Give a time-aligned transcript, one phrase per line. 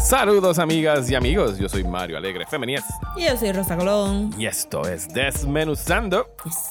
[0.00, 2.84] Saludos amigas y amigos, yo soy Mario Alegre Femenías
[3.16, 4.30] Y yo soy Rosa Colón.
[4.38, 6.26] y esto es Desmenuzando.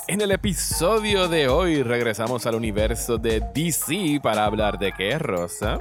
[0.07, 5.79] En el episodio de hoy regresamos al universo de DC para hablar de qué, Rosa.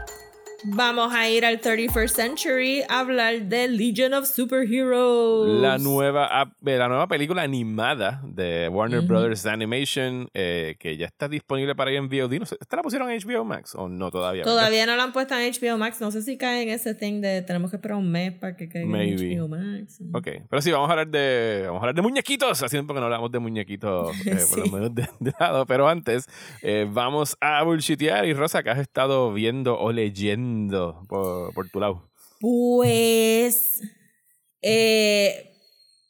[0.65, 5.61] Vamos a ir al 31st Century a hablar de Legion of Superheroes.
[5.61, 9.01] La nueva, eh, la nueva película animada de Warner.
[9.03, 12.39] Brothers Animation eh, que ya está disponible para ir en VOD.
[12.39, 14.45] No sé, ¿Esta la pusieron en HBO Max o no todavía?
[14.45, 16.01] Todavía no la han puesto en HBO Max.
[16.01, 18.69] No sé si cae en ese thing de tenemos que esperar un mes para que
[18.69, 19.33] caiga Maybe.
[19.33, 19.99] en HBO Max.
[20.13, 23.01] Ok, pero sí, vamos a hablar de, vamos a hablar de muñequitos, hace tiempo que
[23.01, 24.71] no hablamos de muñequitos, eh, por lo Sí.
[24.71, 26.27] menos de, de lado, pero antes
[26.63, 30.52] eh, vamos a bullshitear y Rosa, que has estado viendo o leyendo
[31.09, 32.11] por, por tu lado.
[32.41, 33.81] Pues
[34.63, 35.53] eh,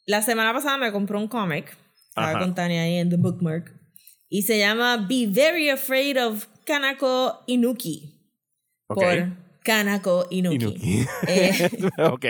[0.05, 1.77] la semana pasada me compré un cómic.
[2.09, 3.71] Estaba con Tania ahí en The Bookmark.
[4.29, 8.19] Y se llama Be Very Afraid of Kanako Inuki.
[8.87, 9.29] Por
[9.63, 10.55] Kanako Inuki.
[10.55, 11.05] Inuki.
[11.27, 11.69] Eh,
[12.11, 12.25] ok,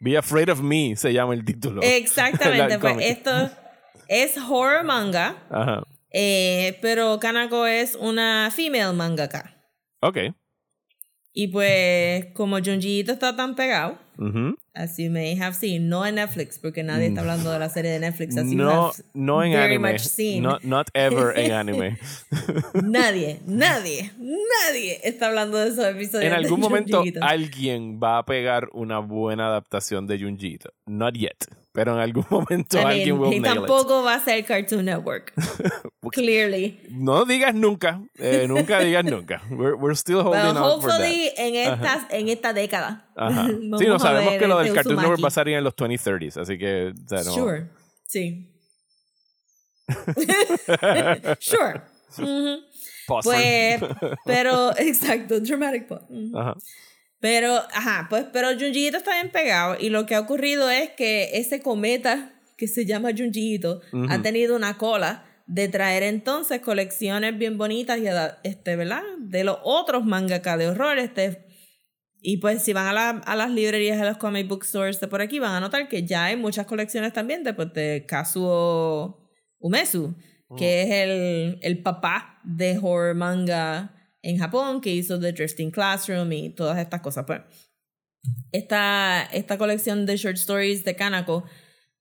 [0.00, 1.82] Be Afraid of Me se llama el título.
[1.82, 3.50] Exactamente, pues esto
[4.08, 9.54] es horror manga, Ajá, eh, pero Kanako es una female mangaka.
[10.00, 10.18] ok.
[11.40, 14.56] Y pues como Junji Ito está tan pegado, Ujú.
[14.74, 17.92] as you may have seen, no en Netflix, porque nadie está hablando de la serie
[17.92, 18.56] de Netflix, as you Mm.
[18.56, 19.92] No, have no en very anime.
[19.92, 20.42] much seen.
[20.42, 21.96] Not, not ever en anime.
[22.82, 26.24] Nadie, nadie, nadie está hablando de esos episodios.
[26.24, 30.72] en de algún Junji momento alguien va a pegar una buena adaptación de Junjito.
[30.86, 31.44] Not yet.
[31.72, 33.58] Pero en algún momento I mean, alguien will y nail it.
[33.60, 35.32] tampoco va a ser Cartoon Network.
[36.12, 36.80] Clearly.
[36.90, 38.00] No digas nunca.
[38.18, 39.42] eh, nunca digas nunca.
[39.50, 41.00] We're, we're still holding Well, out for that.
[41.00, 43.06] hopefully en, estas, en esta década.
[43.16, 43.46] Ajá.
[43.78, 46.40] Sí, no sabemos que lo del este Cartoon Network va a salir en los 2030s,
[46.40, 47.32] así que, o sea, no.
[47.34, 47.68] Sure.
[48.06, 48.50] Sí.
[51.38, 51.82] sure.
[52.18, 52.62] Ujú.
[53.06, 53.24] Pause.
[53.24, 53.80] Pues,
[54.24, 56.04] pero, exacto, dramatic pause.
[56.08, 56.38] Ujú.
[56.38, 56.54] Ajá.
[57.20, 60.90] Pero, ajá, pues, pero Junji Ito está bien pegado y lo que ha ocurrido es
[60.90, 64.22] que ese cometa que se llama Junji Ito ha Ujú.
[64.22, 68.04] tenido una cola de traer entonces colecciones bien bonitas y,
[68.44, 69.02] este, ¿verdad?
[69.18, 71.46] De los otros mangaka de horror, este,
[72.20, 75.08] y pues si van a, la- a las librerías de los comic book stores de
[75.08, 79.28] por aquí, van a notar que ya hay muchas colecciones también de, pues, de Kazuo
[79.58, 80.14] Umesu,
[80.56, 83.94] que es el, el papá de horror manga
[84.28, 87.24] en Japón, que hizo The Drifting Classroom y todas estas cosas.
[87.26, 87.40] Pues,
[88.52, 91.44] esta, esta colección de short stories de Kanako,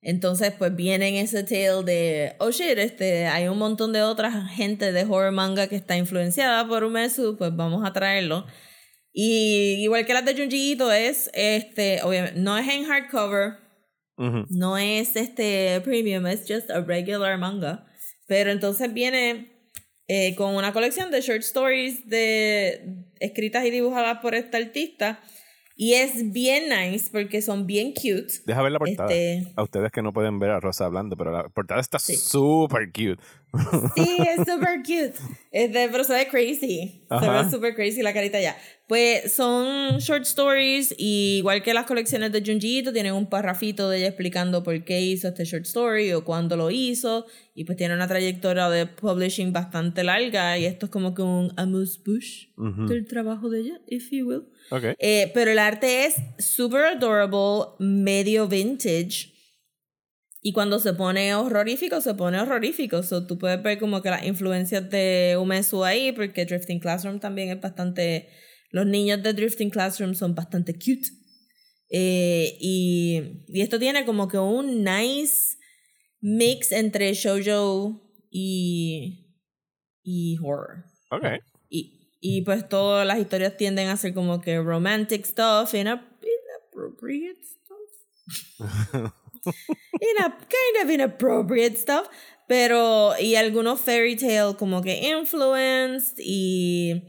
[0.02, 4.32] entonces pues viene en ese tale de, oh shit, este, hay un montón de otra
[4.48, 8.46] gente de horror manga que está influenciada por Umesu, pues vamos a traerlo.
[9.14, 13.54] Y igual que las de Junji Ito es, este, obviamente, no es en hardcover,
[14.18, 14.46] Ujú.
[14.50, 17.86] no es este premium, es just a regular manga.
[18.28, 19.57] Pero entonces viene
[20.08, 22.82] eh, con una colección de short stories de,
[23.20, 25.20] escritas y dibujadas por esta artista.
[25.80, 28.34] Y es bien nice porque son bien cute.
[28.48, 29.14] Deja ver la portada.
[29.14, 32.16] Este, A ustedes que no pueden ver a Rosa hablando, pero la portada está Sí.
[32.16, 33.22] súper cute.
[33.96, 35.14] sí, es super cute.
[35.52, 37.04] Este, pero se ve crazy.
[37.08, 38.58] Se ve super crazy la carita ya.
[38.88, 43.90] Pues son short stories, y igual que las colecciones de Junji Ito, tienen un parrafito
[43.90, 47.26] de ella explicando por qué hizo este short story o cuándo lo hizo.
[47.54, 50.58] Y pues tiene una trayectoria de publishing bastante larga.
[50.58, 52.88] Y esto es como que un amuse bush Ujú.
[52.88, 54.44] del trabajo de ella, if you will.
[54.70, 54.84] Ok.
[55.00, 59.34] Eh, pero el arte es super adorable, medio vintage.
[60.42, 63.04] Y cuando se pone horrorífico, se pone horrorífico.
[63.04, 67.50] So, tú puedes ver como que las influencias de Umesu ahí, porque Drifting Classroom también
[67.50, 68.30] es bastante...
[68.72, 71.10] Los niños de Drifting Classroom son bastante cute.
[71.90, 75.58] Eh, y, y esto tiene como que un nice
[76.20, 79.34] mix entre shoujo y,
[80.04, 80.84] y horror.
[81.12, 81.26] Ok.
[82.20, 89.12] Y, pues todas las historias tienden a ser como que romantic stuff, ina- inappropriate stuff.
[90.00, 92.08] Kind of inappropriate stuff.
[92.48, 97.04] Pero, y algunos fairy tale como que influenced y,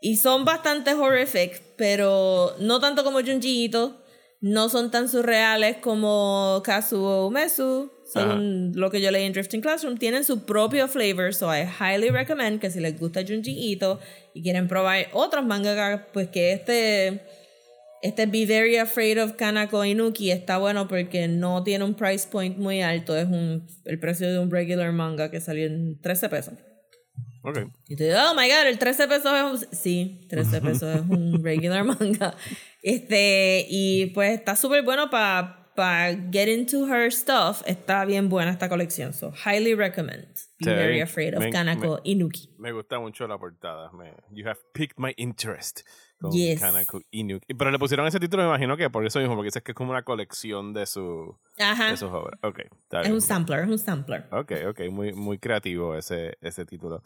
[0.00, 4.02] y son bastante horrific, pero no tanto como Junji Ito,
[4.40, 9.96] no son tan surreales como Kazuo Umesu, según lo que yo leí en Drifting Classroom,
[9.96, 14.00] tienen su propio flavor, so I highly recommend que si les gusta Junji Ito
[14.34, 17.22] y quieren probar otros mangakas, pues que este
[18.02, 22.56] este Be Very Afraid of Kanako Inuki está bueno porque no tiene un price point
[22.56, 26.54] muy alto, es un el precio de un regular manga que salió en 13 pesos.
[27.42, 27.58] Ok.
[27.88, 29.74] Y tú dices, oh my god, el 13 pesos es un...
[29.74, 32.34] Sí, 13 pesos es un regular manga.
[32.82, 38.50] Este, y pues está súper bueno para para get into her stuff, está bien buena
[38.50, 39.14] esta colección.
[39.14, 40.26] So, highly recommend.
[40.58, 42.50] Be Sí, very afraid of me- Kanako Inuki.
[42.58, 43.90] Me gusta mucho la portada.
[43.92, 45.80] Me, you have piqued my interest.
[46.20, 46.60] Con Yes.
[46.60, 47.54] Kanako Inuki.
[47.54, 49.74] Pero le pusieron ese título, me imagino que por eso mismo, porque dices que es
[49.76, 51.92] como una colección de, su, Ajá.
[51.92, 52.38] de sus obras.
[52.42, 53.12] Es bien.
[53.14, 54.26] un sampler, es un sampler.
[54.32, 57.02] Ok, ok, muy, muy creativo ese, ese título.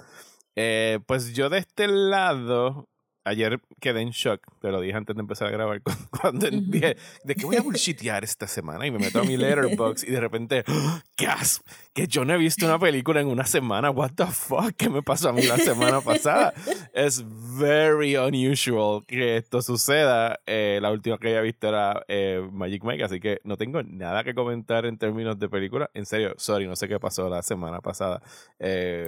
[0.57, 2.89] Eh, pues yo de este lado,
[3.25, 5.91] ayer quedé en shock, te lo dije antes de empezar a grabar, cu-
[6.21, 8.87] cuando dije, ¿de qué voy a bullshitear esta semana?
[8.87, 11.01] Y me meto a mi letterbox y de repente, ¡oh!
[11.17, 11.67] ¡gasp!
[11.93, 15.03] Que yo no he visto una película en una semana, what the fuck, ¿qué me
[15.03, 16.53] pasó a mí la semana pasada?
[16.93, 17.25] Es
[17.59, 20.41] very unusual que esto suceda.
[20.47, 24.25] Eh, la última que había visto era eh, Magic Mike, así que no tengo nada
[24.25, 25.89] que comentar en términos de película.
[25.95, 28.21] En serio, sorry, no sé qué pasó la semana pasada.
[28.59, 29.07] Eh,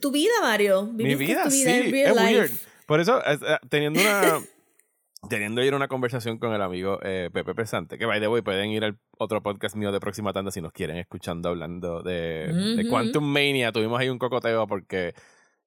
[0.00, 0.84] tu vida, Mario.
[0.92, 2.38] mi vida, tu sí, vida real es life.
[2.38, 2.50] weird.
[2.90, 3.38] Por eso, eh,
[3.68, 4.40] teniendo una...
[5.28, 8.70] Teniendo ir una conversación con el amigo eh, Pepe Pesante, que by the way pueden
[8.70, 12.80] ir al otro podcast mío de Próxima Tanda si nos quieren escuchando hablando de, de
[12.80, 12.88] Ujú.
[12.88, 13.70] Quantum Mania.
[13.70, 15.12] Tuvimos ahí un cocoteo porque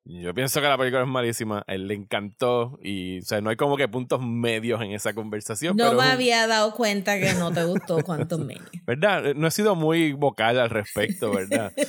[0.06, 3.52] yo pienso que la película es malísima, a él le encantó y o sea, no
[3.52, 5.78] hay como que puntos medios en esa conversación.
[5.78, 8.64] No pero me un- había dado cuenta que no te gustó Quantum Mania.
[8.88, 9.28] ¿Verdad?
[9.28, 11.72] Eh, No he sido muy vocal al respecto, ¿verdad?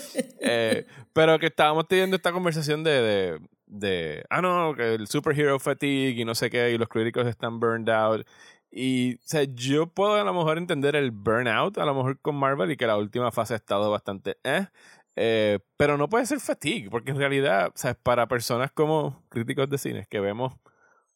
[0.47, 0.85] Eh,
[1.15, 3.39] pero que estábamos teniendo esta conversación de, de,
[3.75, 7.61] de, ah, no, que el superhero fatigue y no sé qué, y los críticos están
[7.61, 8.27] burned out.
[8.71, 12.37] Y, o sea, yo puedo a lo mejor entender el burnout, a lo mejor con
[12.37, 14.67] Marvel, y que la última fase ha estado bastante, eh,
[15.17, 19.69] eh, pero no puede ser fatigue, porque en realidad, o sea, para personas como críticos
[19.71, 20.55] de cine que vemos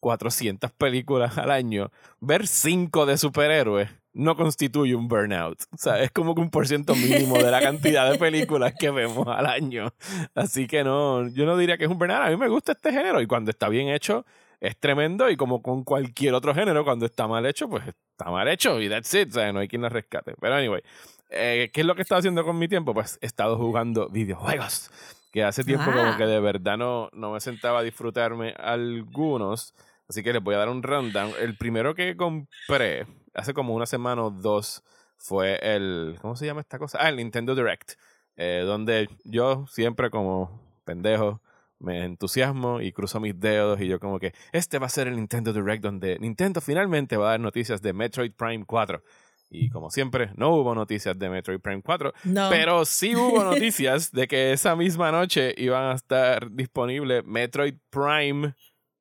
[0.00, 1.90] 400 películas al año,
[2.20, 5.62] ver 5 de superhéroes no constituye un burnout.
[5.73, 8.91] O sea, es como que un por ciento mínimo de la cantidad de películas que
[8.91, 9.94] vemos al año.
[10.35, 12.23] Así que no, yo no diría que es un burnout.
[12.23, 14.26] A mí me gusta este género y cuando está bien hecho
[14.61, 18.49] es tremendo y como con cualquier otro género, cuando está mal hecho, pues está mal
[18.49, 19.29] hecho y that's it.
[19.31, 20.35] O sea, no hay quien la rescate.
[20.41, 20.82] Pero anyway,
[21.31, 22.93] eh, ¿qué es lo que he estado haciendo con mi tiempo?
[22.93, 24.91] Pues he estado jugando videojuegos.
[25.31, 29.75] Que hace tiempo como que de verdad no, no me sentaba a disfrutarme algunos.
[30.09, 31.35] Así que les voy a dar un rundown.
[31.38, 34.82] El primero que compré hace como una semana o dos
[35.16, 36.16] fue el.
[36.20, 36.98] ¿Cómo se llama esta cosa?
[37.00, 37.92] Ah, el Nintendo Direct.
[38.36, 41.40] eh, donde yo siempre, como pendejo,
[41.80, 43.80] me entusiasmo y cruzo mis dedos.
[43.80, 47.28] Y yo, como que este va a ser el Nintendo Direct, donde Nintendo finalmente va
[47.28, 49.02] a dar noticias de Metroid Prime 4.
[49.50, 52.12] Y como siempre, no hubo noticias de Metroid Prime 4.
[52.24, 52.50] No.
[52.50, 58.54] Pero sí hubo noticias de que esa misma noche iban a estar disponibles Metroid Prime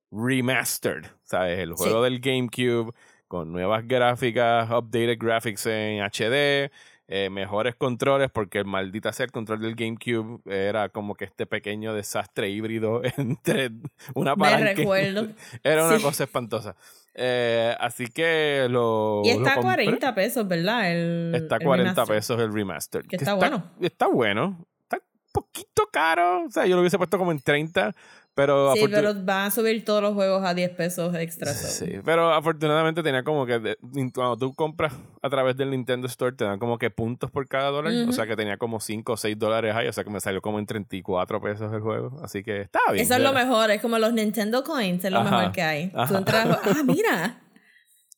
[0.09, 1.59] Remastered, ¿sabes?
[1.59, 2.93] El juego del GameCube
[3.27, 6.71] con nuevas gráficas, updated graphics en HD,
[7.09, 11.45] eh, mejores controles, porque el maldita sea el control del GameCube era como que este
[11.45, 13.71] pequeño desastre híbrido entre
[14.13, 14.73] una Me palanca.
[14.73, 15.27] recuerdo.
[15.63, 16.03] Era una Sí.
[16.03, 16.75] cosa espantosa.
[17.13, 19.21] Eh, así que lo.
[19.23, 19.85] Y está a compré.
[19.85, 20.91] 40 pesos, ¿verdad?
[20.91, 22.15] El, Está a el 40 remaster.
[22.15, 23.03] pesos el remaster.
[23.07, 23.63] Que está bueno.
[23.81, 24.65] Está bueno.
[24.83, 26.43] Está un poquito caro.
[26.45, 27.95] O sea, yo lo hubiese puesto como en 30.
[28.37, 31.51] Pero, Sí, pero van a subir todos los juegos a 10 pesos extra.
[31.51, 33.77] Sí, pero afortunadamente tenía como que de-
[34.13, 34.93] cuando tú compras
[35.23, 37.91] a través del Nintendo Store te dan como que puntos por cada dólar.
[38.07, 39.87] O sea que tenía como 5 o 6 dólares ahí.
[39.87, 42.21] O sea que me salió como en 34 pesos el juego.
[42.23, 43.03] Así que está bien.
[43.03, 43.43] Eso es lo Ya.
[43.43, 45.91] mejor, es como los Nintendo Coins, es lo Ajá, mejor que hay.
[46.07, 47.39] Tú entras, ah, mira,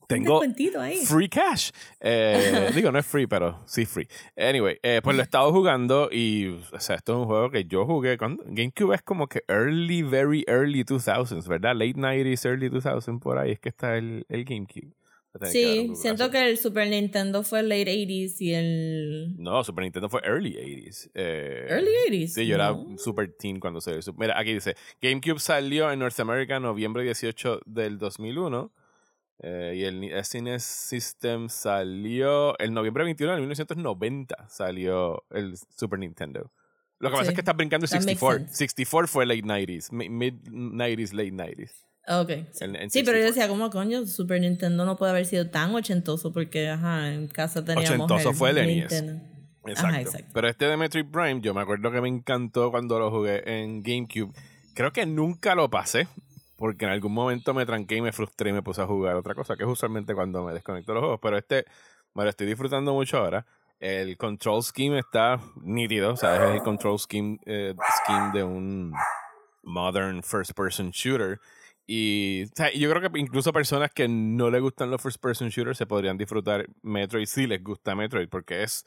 [0.09, 0.41] Tengo
[0.79, 0.97] ahí.
[1.05, 1.69] free cash.
[2.01, 4.07] Eh, digo, no es free, pero sí free.
[4.35, 7.65] Anyway, eh, pues lo he estado jugando y, o sea, esto es un juego que
[7.65, 11.73] yo jugué cuando GameCube es como que early, very early 2000s, ¿verdad?
[11.75, 14.91] Late 90s, early 2000s, por ahí es que está el, el GameCube.
[15.39, 19.83] Que Sí, Google siento que el Super Nintendo fue late 80s y el No, Super
[19.83, 21.11] Nintendo fue early 80s.
[21.13, 22.27] Eh, early 80s.
[22.29, 22.97] Sí, yo era No.
[22.97, 23.79] super teen cuando.
[23.79, 28.71] Sup- Mira, aquí dice, GameCube salió en North America noviembre 18 del 2001.
[29.41, 36.51] Eh, y el SNES System salió el noviembre 21 de 1990 salió el Super Nintendo.
[36.99, 38.39] Lo que pasa Sí, es que estás brincando el that makes 64.
[38.39, 38.55] sense.
[38.57, 41.71] 64 fue late 90s, mi- mid 90s, late 90s.
[42.07, 42.29] Ok.
[42.51, 43.25] Sí, En- en Sí, pero yo 64.
[43.27, 44.05] decía, ¿cómo coño?
[44.05, 47.89] Super Nintendo no puede haber sido tan ochentoso porque, ajá, en casa teníamos.
[48.11, 48.75] Ochentoso fue el NES.
[48.91, 49.21] Nintendo.
[49.65, 49.87] Exacto.
[49.89, 50.27] Ajá, exacto.
[50.33, 53.81] Pero este de Metroid Prime, yo me acuerdo que me encantó cuando lo jugué en
[53.83, 54.33] GameCube.
[54.73, 56.07] Creo que nunca lo pasé,
[56.59, 59.33] porque en algún momento me tranqué y me frustré y me puse a jugar otra
[59.33, 61.19] cosa, que es usualmente cuando me desconecto de los juegos.
[61.23, 61.65] Pero este,
[62.13, 63.45] me lo estoy disfrutando mucho ahora.
[63.79, 67.73] El control scheme está nítido, o sea, es el control scheme, eh,
[68.03, 68.93] scheme de un
[69.63, 71.39] modern first person shooter.
[71.87, 75.47] Y o sea, yo creo que incluso personas que no les gustan los first person
[75.47, 78.85] shooters se podrían disfrutar Metroid si les gusta Metroid, porque es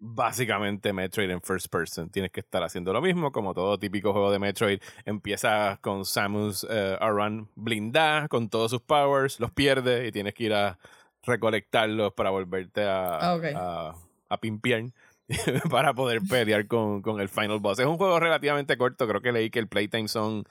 [0.00, 2.10] básicamente Metroid en first person.
[2.10, 4.80] Tienes que estar haciendo lo mismo, como todo típico juego de Metroid.
[5.04, 10.44] Empiezas con Samus eh, Aran blindada, con todos sus powers, los pierde y tienes que
[10.44, 10.78] ir a,
[11.22, 13.94] recolectarlos para volverte a, ah,
[14.28, 14.84] a, pimpear
[15.70, 17.78] para poder pelear con, con, el final boss.
[17.78, 20.44] Es un juego relativamente corto, creo que leí que el playtime son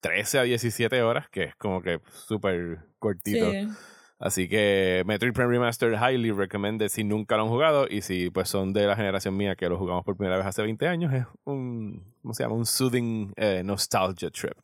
[0.00, 3.52] 13 a 17 horas, que es como que súper cortito.
[4.18, 8.48] Así que Metroid Prime Remastered highly recommended si nunca lo han jugado y si pues
[8.48, 11.24] son de la generación mía que lo jugamos por primera vez hace 20 años, es
[11.44, 12.56] un, ¿cómo se llama?
[12.56, 14.54] Un soothing eh, nostalgia trip.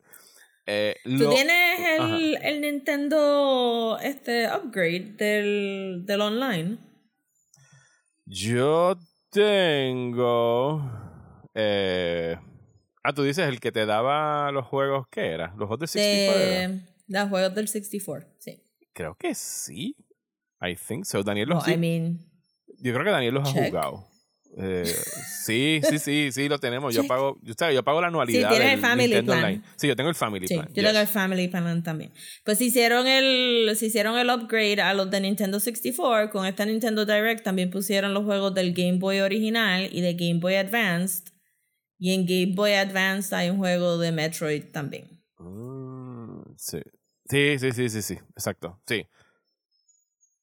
[0.65, 6.77] Eh, ¿Tú tienes el, el, Nintendo este upgrade del, del online?
[8.25, 8.97] Yo
[9.29, 10.81] tengo...
[11.53, 12.35] Eh,
[13.03, 15.49] ah, tú dices el que te daba los juegos, ¿qué era?
[15.49, 16.95] ¿Los juegos del 64?
[17.07, 18.64] los juegos del 64, sí.
[18.95, 19.97] Creo que sí.
[20.61, 21.21] I think so.
[21.21, 22.17] Daniel los I mean,
[22.79, 24.07] Yo creo que Daniel los ha jugado.
[24.57, 24.85] Eh,
[25.43, 26.95] sí, sí, sí, sí, lo tenemos.
[26.95, 28.49] Yo pago, yo, yo pago la anualidad.
[28.49, 29.63] Sí, tienes el Family Plan.
[29.75, 30.69] Sí, yo tengo el Family Plan.
[30.73, 32.13] Yo tengo el Family Plan también.
[32.45, 36.29] Pues hicieron el, hicieron el upgrade a los de Nintendo 64.
[36.31, 40.39] Con esta Nintendo Direct también pusieron los juegos del Game Boy original y de Game
[40.39, 41.33] Boy Advanced.
[41.99, 45.21] Y en Game Boy Advanced hay un juego de Metroid también.
[45.37, 46.79] Mm, sí.
[47.29, 49.07] Sí, sí, sí, sí, sí, exacto, sí.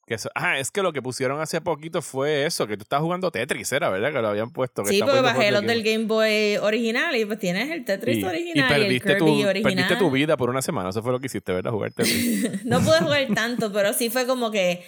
[0.05, 3.31] Que ah, es que lo que pusieron hace poquito fue eso, que tú estás jugando
[3.31, 4.13] Tetris, era, ¿verdad?
[4.13, 4.85] Que lo habían puesto.
[4.85, 8.75] sí, porque bajé los del Game Boy original y pues tienes el Tetris original y,
[8.75, 9.75] perdiste el Kirby tu, original.
[9.75, 11.71] Perdiste tu vida por una semana, eso fue lo que hiciste, ¿verdad?
[11.71, 12.65] Jugar Tetris.
[12.65, 14.83] no pude jugar tanto, pero sí fue como que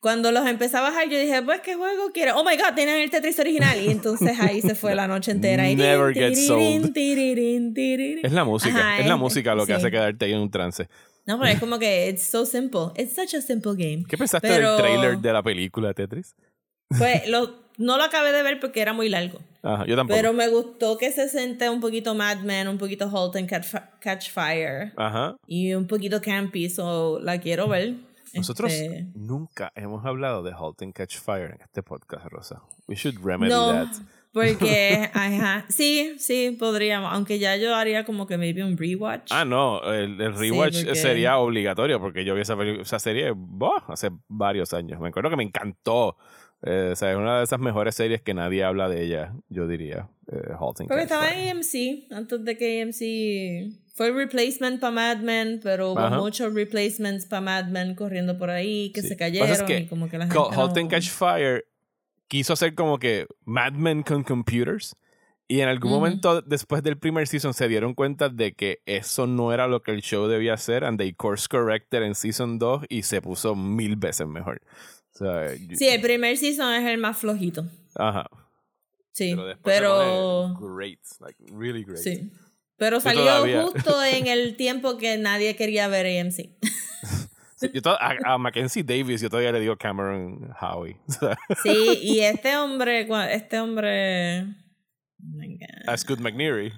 [0.00, 2.36] cuando los empecé a bajar, yo dije, pues, ¿qué juego quiero?
[2.38, 3.80] Oh my God, tienen el Tetris original.
[3.82, 5.68] Y entonces ahí se fue la noche entera.
[5.68, 6.96] Y Never gets old.
[6.96, 10.88] Es la música, es la música lo que hace quedarte ahí en un trance.
[11.28, 12.90] No, pero es como que it's so simple.
[12.96, 14.02] It's such a simple game.
[14.08, 16.34] ¿Qué pensaste del trailer de la película Tetris?
[16.96, 19.38] Pues lo, no lo acabé de ver porque era muy largo.
[19.62, 20.16] Ajá, yo tampoco.
[20.16, 23.46] Pero me gustó que se siente un poquito Mad Men, un poquito Halt and
[24.00, 24.94] Catch, Fire.
[24.96, 25.36] Ajá.
[25.46, 27.96] Y un poquito campy, so la quiero ver.
[28.38, 32.62] Nosotros este nunca hemos hablado de Halt and Catch Fire en este podcast, Rosa.
[32.86, 33.72] We should remedy no.
[33.72, 33.88] that.
[34.32, 39.32] Porque, ajá, sí, sí, podríamos, aunque ya yo haría como que maybe un rewatch.
[39.32, 43.32] Ah, no, el, rewatch sería obligatorio porque yo vi esa, esa serie
[43.88, 45.00] hace varios años.
[45.00, 46.16] Me acuerdo que me encantó.
[46.62, 49.68] Eh, o sea, es una de esas mejores series que nadie habla de ella, yo
[49.68, 50.08] diría.
[50.30, 50.54] Eh,
[50.86, 55.92] porque estaba en AMC, antes de que AMC fue el replacement para Mad Men, pero
[55.92, 60.18] hubo muchos replacements para Mad Men corriendo por ahí que se cayeron y como que
[60.18, 60.38] la gente.
[60.38, 61.64] Halt and Catch Fire
[62.28, 64.94] quiso hacer como que Mad Men con computers.
[65.50, 69.54] Y en algún momento después del primer season se dieron cuenta de que eso no
[69.54, 70.84] era lo que el show debía hacer.
[70.84, 74.60] And they course corrected en season 2 y se puso mil veces mejor.
[75.76, 77.66] Sí, el primer season es el más flojito.
[77.94, 78.28] Ajá.
[79.12, 79.34] Sí,
[79.64, 80.54] pero...
[80.60, 82.02] great, like really great.
[82.02, 82.30] Sí.
[82.76, 86.50] Pero salió justo en el tiempo que nadie quería ver AMC.
[88.24, 90.96] a, Mackenzie Davis yo todavía le digo Cameron Howie.
[91.64, 94.44] sí, y este hombre, este hombre...
[95.20, 96.72] Oh a Scott McNeary.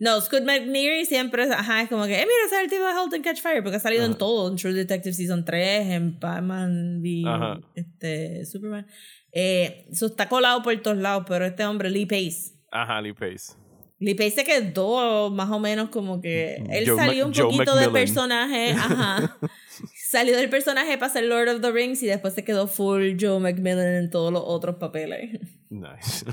[0.00, 2.92] No, Scott McNeary siempre ajá, es como que, eh, mira, ese es el tipo de
[2.92, 6.20] Halt and Catch Fire, porque ha salido en todo, en True Detective Season 3, en
[6.20, 8.86] Batman v este, Superman.
[9.32, 12.54] Eh, eso está colado por todos lados, pero este hombre, Lee Pace.
[12.70, 13.54] Ajá, Lee Pace.
[14.00, 19.36] Lee se quedó más o menos como que él salió un poquito de personaje, ajá.
[19.94, 23.40] salió del personaje para ser Lord of the Rings y después se quedó full Joe
[23.40, 25.40] McMillan en todos los otros papeles.
[25.68, 26.24] Nice.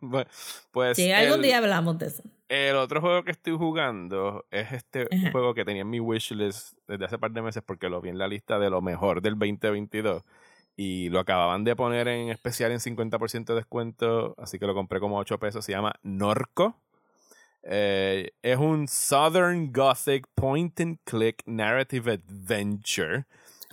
[0.70, 2.22] pues sí, algún día hablamos de eso.
[2.48, 7.04] El otro juego que estoy jugando es este juego que tenía en mi wishlist desde
[7.06, 10.22] hace par de meses porque lo vi en la lista de lo mejor del 2022
[10.76, 15.00] y lo acababan de poner en especial en 50% de descuento, así que lo compré
[15.00, 15.64] como 8 pesos.
[15.64, 16.81] Se llama Norco.
[17.64, 23.24] Eh, es un Southern Gothic point and click narrative adventure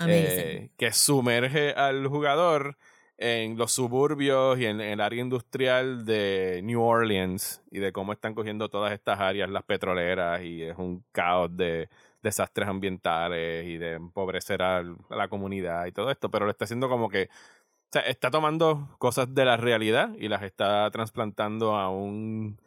[0.07, 2.77] eh, que sumerge al jugador
[3.17, 8.33] en los suburbios y en, el área industrial de New Orleans y de cómo están
[8.33, 11.89] cogiendo todas estas áreas, las petroleras, y es un caos de
[12.23, 16.87] desastres ambientales y de empobrecer a, la comunidad y todo esto, pero lo está haciendo
[16.89, 21.89] como que o sea, está tomando cosas de la realidad y las está trasplantando a
[21.89, 22.59] un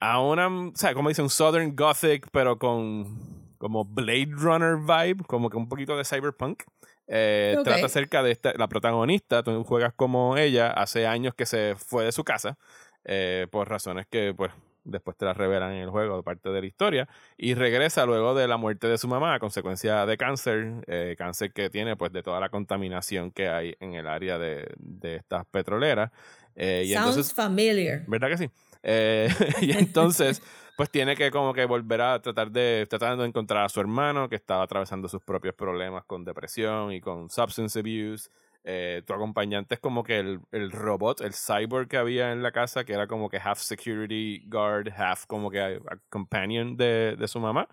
[0.00, 5.24] a una, o sea, como dice, un Southern Gothic, pero con como Blade Runner vibe,
[5.26, 6.62] como que un poquito de cyberpunk.
[7.08, 11.74] Eh, trata acerca de esta, la protagonista, tú juegas como ella, hace años que se
[11.74, 12.58] fue de su casa,
[13.04, 14.52] eh, por razones que pues
[14.84, 18.46] después te las revelan en el juego, parte de la historia, y regresa luego de
[18.46, 22.22] la muerte de su mamá a consecuencia de cáncer, eh, cáncer que tiene pues de
[22.22, 26.10] toda la contaminación que hay en el área de, de estas petroleras.
[26.56, 28.02] Y Sounds familiar.
[28.08, 28.50] ¿Verdad que sí?
[28.82, 29.28] Eh,
[29.60, 30.42] y entonces,
[30.76, 34.28] pues tiene que como que volver a tratar de, tratando de encontrar a su hermano
[34.28, 38.30] que estaba atravesando sus propios problemas con depresión y con substance abuse.
[38.64, 42.52] Eh, tu acompañante es como que el, el, robot, el cyborg que había en la
[42.52, 45.80] casa, que era como que half security guard, half como que
[46.10, 47.68] companion de, de su mamá.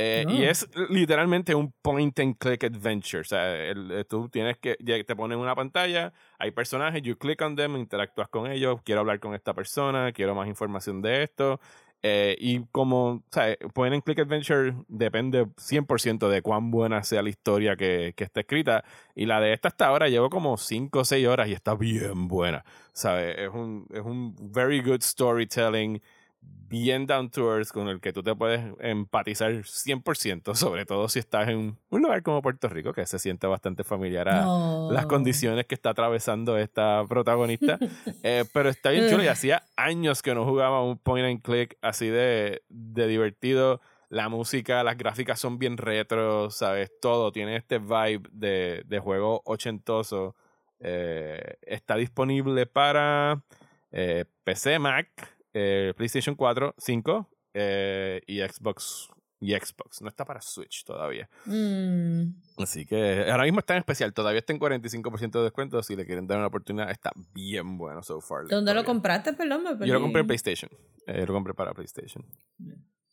[0.00, 0.50] Eh, y oh.
[0.50, 3.20] es literalmente un point and click adventure.
[3.20, 7.56] O sea, eh, tú tienes que, te ponen una pantalla, hay personajes, you click on
[7.56, 11.60] them, interactúas con ellos, quiero hablar con esta persona, quiero más información de esto.
[12.00, 17.20] Eh, y como, o sea, point and click adventure depende 100% de cuán buena sea
[17.22, 18.84] la historia que, que está escrita.
[19.16, 22.28] Y la de esta hasta ahora llevo como 5 o 6 horas y está bien
[22.28, 22.64] buena.
[22.92, 23.36] ¿Sabes?
[23.36, 26.00] Es un, es un very good storytelling
[26.40, 31.18] bien down to earth con el que tú te puedes empatizar 100%, sobre todo si
[31.18, 34.46] estás en un lugar como Puerto Rico, que se siente bastante familiar a
[34.90, 37.78] las condiciones que está atravesando esta protagonista.
[38.22, 41.78] Eh, pero está bien chulo y hacía años que no jugaba un point and click
[41.82, 43.80] así de, de divertido.
[44.08, 46.90] La música, las gráficas son bien retro, ¿sabes?
[47.00, 50.34] Todo tiene este vibe de, de juego ochentoso.
[50.80, 53.42] Eh, está disponible para
[53.90, 55.08] eh, PC, Mac,
[55.58, 59.08] eh, PlayStation 4, 5 eh, y Xbox
[59.40, 60.02] y Xbox.
[60.02, 61.28] No está para Switch todavía.
[61.44, 62.34] Mm.
[62.58, 64.12] Así que ahora mismo está en especial.
[64.12, 65.82] Todavía está en 45% de descuento.
[65.82, 68.46] Si le quieren dar una oportunidad, está bien bueno so far.
[68.48, 69.64] ¿Dónde lo compraste, perdón?
[69.84, 70.70] Yo lo compré en PlayStation.
[71.06, 72.24] Eh, lo compré para PlayStation.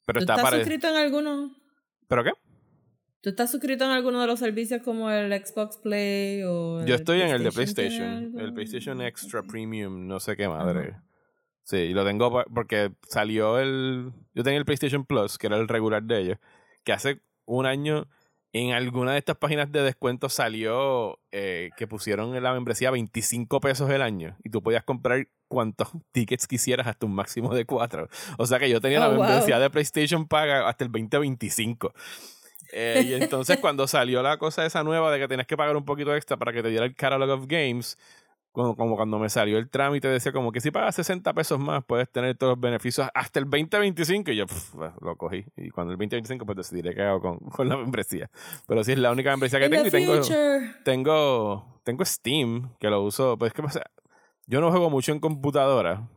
[0.05, 1.55] Pero está estás suscrito en alguno?
[2.07, 2.31] ¿Pero qué?
[3.21, 7.21] ¿Tú estás suscrito en alguno de los servicios como el Xbox Play o Yo estoy
[7.21, 8.39] en el de PlayStation.
[8.39, 10.97] El PlayStation Extra Premium, no sé qué madre.
[11.65, 14.13] Sí, y lo tengo porque salió el.
[14.33, 16.37] Yo tenía el PlayStation Plus, que era el regular de ellos,
[16.83, 18.07] que hace un año
[18.53, 23.59] en alguna de estas páginas de descuento salió eh, que pusieron en la membresía 25
[23.59, 28.07] pesos el año y tú podías comprar cuantos tickets quisieras hasta un máximo de 4.
[28.37, 31.93] O sea que yo tenía la oh, membresía de PlayStation paga hasta el 2025.
[32.71, 35.83] Eh, y entonces cuando salió la cosa esa nueva de que tenías que pagar un
[35.83, 37.97] poquito extra para que te diera el catalog of games,
[38.55, 42.09] como, cuando me salió el trámite, decía como que si pagas 60 pesos más puedes
[42.09, 44.45] tener todos los beneficios hasta el 2025 y yo
[45.01, 45.43] lo cogí.
[45.57, 48.29] Y cuando el 2025 pues decidiré qué hago con, con, la membresía.
[48.65, 50.21] Pero sí es la única membresía que tengo y tengo,
[50.85, 53.37] tengo, tengo Steam que lo uso.
[53.37, 53.83] Pues que pasa,
[54.47, 56.07] yo no juego mucho en computadora.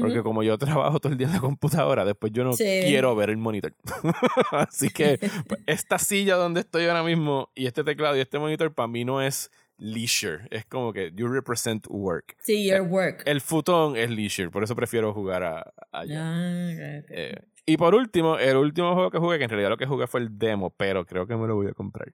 [0.00, 3.30] Porque como yo trabajo todo el día en la computadora, después yo no quiero ver
[3.30, 3.74] el monitor.
[4.50, 8.74] Así que pues, esta silla donde estoy ahora mismo y este teclado y este monitor
[8.74, 10.46] para mí no es leisure.
[10.50, 12.36] Es como que you represent work.
[12.40, 13.22] Sí, your work.
[13.26, 16.20] El, futón es leisure, por eso prefiero jugar a, allá.
[16.20, 19.86] Ah, eh, y por último, el último juego que jugué, que en realidad lo que
[19.86, 22.12] jugué fue el demo, pero creo que me lo voy a comprar,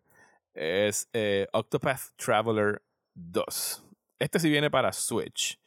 [0.55, 2.83] es eh, Octopath Traveler
[3.15, 3.85] 2.
[4.19, 5.59] Este sí viene para Switch.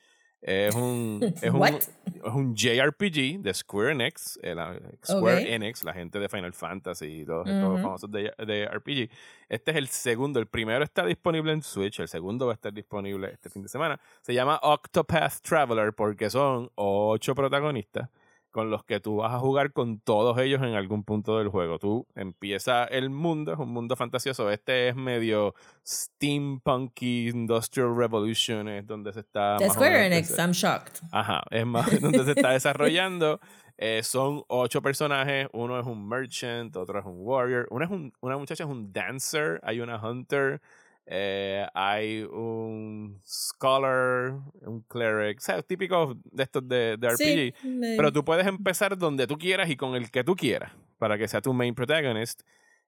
[0.42, 4.74] Es un, es un, es un JRPG de Square Enix, eh, la,
[5.06, 9.10] Square Enix, la gente de Final Fantasy y todos los famosos de, de, RPG.
[9.50, 12.74] Este es el segundo, el primero está disponible en Switch, el segundo va a estar
[12.74, 14.00] disponible este fin de semana.
[14.22, 18.10] Se llama Octopath Traveler porque son ocho protagonistas
[18.52, 21.80] con los que tú vas a jugar con todos ellos en algún punto del juego.
[21.80, 24.50] Tú empieza el mundo, es un mundo fantasioso.
[24.50, 25.54] Este es medio
[25.86, 29.58] steampunky, industrial revolution, es donde se está...
[29.58, 31.02] The Square Enix, I'm shocked.
[31.12, 33.40] Ajá, es más donde se está desarrollando.
[33.78, 38.12] Eh, son ocho personajes, uno es un merchant, otro es un warrior, una, es un,
[38.20, 40.62] una muchacha es un dancer, hay una hunter,
[41.12, 47.98] eh, hay un scholar, un cleric, o sea, típico de estos de, de RPG.
[47.98, 51.28] Pero tú puedes empezar donde tú quieras y con el que tú quieras, para que
[51.28, 52.44] sea tu main protagonist.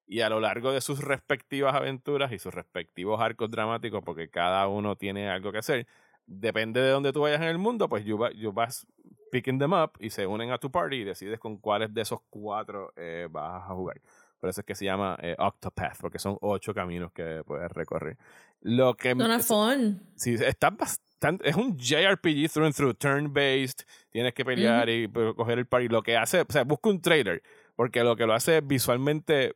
[0.05, 4.67] Y a lo largo de sus respectivas aventuras y sus respectivos arcos dramáticos, porque cada
[4.67, 5.87] uno tiene algo que hacer,
[6.27, 8.19] depende de dónde tú vayas en el mundo, pues tú
[8.53, 8.85] vas
[9.31, 12.19] picking them up y se unen a tu party y decides con cuáles de esos
[12.29, 13.99] cuatro eh, vas a jugar.
[14.41, 18.17] Por eso es que se llama eh, Octopath, porque son ocho caminos que puedes recorrer.
[18.61, 20.01] Lo que Suena fun.
[20.15, 21.47] Sí, está bastante.
[21.47, 23.85] Es un JRPG through and through, turn-based.
[24.09, 25.89] Tienes que pelear y pues, coger el party.
[25.89, 27.43] Lo que hace, o sea, busca un trailer,
[27.75, 29.55] porque lo que lo hace visualmente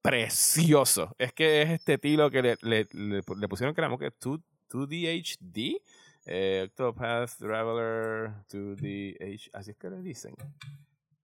[0.00, 4.40] precioso es que es este estilo que le, le, le, pusieron que era que 2,
[4.70, 5.82] 2D HD.
[6.26, 9.50] Eh, Octopath Traveler 2D H.
[9.54, 10.36] Así es que le dicen.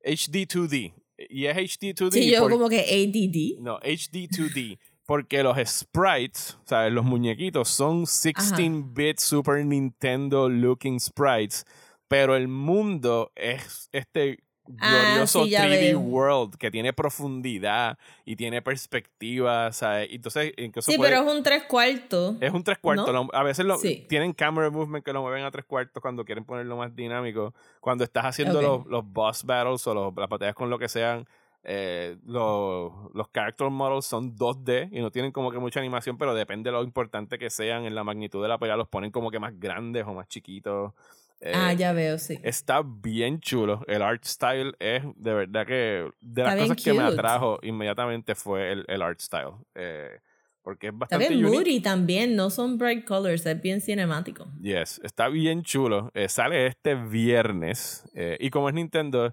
[0.04, 1.05] HD 2D.
[1.18, 2.12] Y es HD 2D.
[2.12, 3.62] Sí, yo como que ADD.
[3.62, 4.78] No, HD 2D.
[5.06, 11.64] Porque los sprites, sea, los muñequitos son 16-bit Super Nintendo looking sprites.
[12.08, 14.38] Pero el mundo es este
[14.80, 16.00] Ah, glorioso sí, ya 3D veo.
[16.00, 20.08] world que tiene profundidad y tiene perspectiva, ¿sabes?
[20.10, 22.36] Entonces, incluso Sí, puede- pero es un tres cuartos.
[22.40, 23.28] es un tres cuartos.
[23.32, 24.04] A veces lo, Sí.
[24.08, 27.54] tienen camera movement que lo mueven a tres cuartos cuando quieren ponerlo más dinámico.
[27.80, 31.26] Cuando estás haciendo los, los boss battles o los, las batallas con lo que sean,
[31.68, 36.32] eh, los, los character models son 2D y no tienen como que mucha animación, pero
[36.34, 39.30] depende de lo importante que sean en la magnitud de la pelea, los ponen como
[39.32, 40.92] que más grandes o más chiquitos.
[41.40, 42.38] Eh, ah, ya veo, sí.
[42.42, 43.84] Está bien chulo.
[43.86, 47.58] El art style es de verdad que de las Está bien cosas que me atrajo
[47.62, 49.52] inmediatamente fue el, el art style.
[49.74, 50.18] Eh,
[50.62, 51.58] porque es Está bastante bien unique.
[51.58, 54.48] moody también, no son bright colors, es bien cinemático.
[54.60, 56.10] Yes, está bien chulo.
[56.14, 58.02] Eh, sale este viernes.
[58.14, 59.32] eh, y como es Nintendo,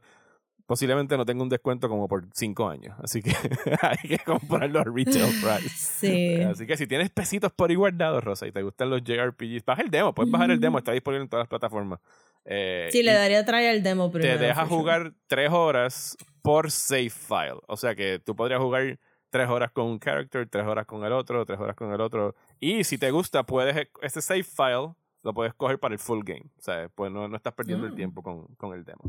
[0.65, 2.95] posiblemente no tenga un descuento como por 5 años.
[3.01, 3.31] Así que
[3.81, 5.69] hay que comprarlo a retail price.
[5.69, 6.41] Sí.
[6.41, 9.81] Así que si tienes pesitos por ahí guardados, Rosa, y te gustan los JRPGs, baja
[9.81, 10.13] el demo.
[10.13, 11.99] Puedes bajar el demo, está disponible en todas las plataformas.
[12.45, 14.39] Eh, Sí, le daría try al demo Te primero.
[14.39, 14.77] deja for sure.
[14.79, 17.59] jugar 3 horas por save file.
[17.67, 18.99] O sea que tú podrías jugar
[19.29, 22.35] 3 horas con un character, 3 horas con el otro, 3 horas con el otro.
[22.59, 26.43] Y si te gusta, puedes ese save file lo puedes coger para el full game.
[26.57, 27.95] O sea, pues no, no estás perdiendo el Ah.
[27.95, 29.03] tiempo con, con el demo.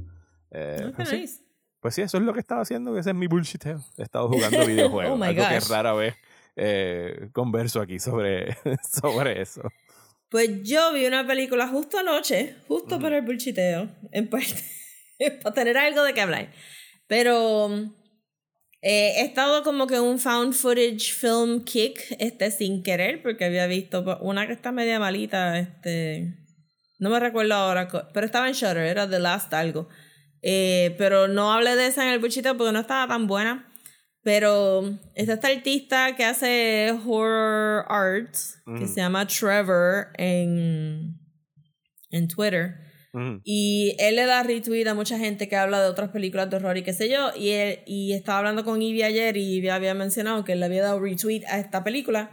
[0.55, 1.41] Eh, Ah, pues, nice.
[1.81, 2.97] pues sí, eso es lo que estaba haciendo.
[2.99, 3.81] Ese es mi bullshiteo.
[3.99, 5.21] He estado jugando videojuegos.
[5.21, 5.69] Oh algo que gosh.
[5.69, 6.15] rara vez
[6.57, 8.57] eh, converso aquí sobre,
[9.03, 9.63] sobre eso.
[10.29, 13.03] Pues yo vi una película justo anoche, justo Ujú.
[13.03, 14.63] para el bullshiteo, en parte,
[15.43, 16.53] para tener algo de qué hablar.
[17.07, 17.69] Pero
[18.83, 23.67] eh, he estado como que un found footage film kick, este, sin querer, porque había
[23.67, 26.35] visto una que está media malita, este,
[26.99, 29.89] no me recuerdo ahora, pero estaba en Shutter, era The Last algo.
[30.47, 33.67] Eh, pero no hablé de esa en el bullshiteo porque no estaba tan buena.
[34.23, 38.89] Pero está este artista que hace horror art, que Ujú.
[38.89, 41.19] se llama Trevor en,
[42.11, 42.77] en Twitter.
[43.15, 43.41] Ujú.
[43.45, 46.77] Y él le da retweet a mucha gente que habla de otras películas de horror
[46.77, 47.31] y qué sé yo.
[47.37, 50.67] Y, él, y estaba hablando con Ivy ayer y Ivy había mencionado que él le
[50.67, 52.31] había dado retweet a esta película.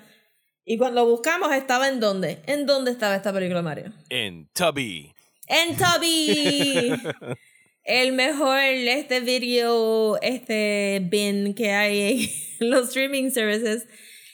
[0.65, 2.41] Y cuando buscamos, ¿estaba en dónde?
[2.45, 3.93] ¿En dónde estaba esta película, Mario?
[4.09, 5.13] En Tubby.
[5.47, 6.93] ¡En Toby!
[7.83, 13.87] El mejor este video, este bin que hay en los streaming services.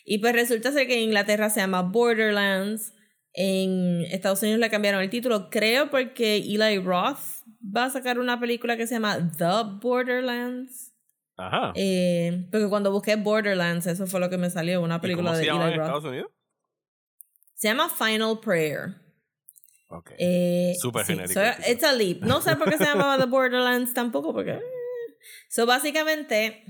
[0.05, 2.93] Y pues resulta ser que en Inglaterra se llama Borderlands.
[3.33, 7.19] En Estados Unidos le cambiaron el título, creo porque Eli Roth
[7.63, 10.93] va a sacar una película que se llama The Borderlands.
[11.37, 11.71] Ajá.
[11.75, 15.35] Eh, porque cuando busqué Borderlands, eso fue lo que me salió, una ¿Y película cómo
[15.35, 15.87] se de llama Eli en Roth.
[15.87, 16.31] Estados Unidos?
[17.53, 18.95] Se llama Final Prayer.
[19.89, 20.11] Ok.
[20.17, 22.21] Eh, Súper sí, genérico so, it's a leap.
[22.23, 24.51] No sé por qué se llamaba The Borderlands tampoco, porque.
[24.51, 24.61] eh.
[25.49, 26.63] So, básicamente,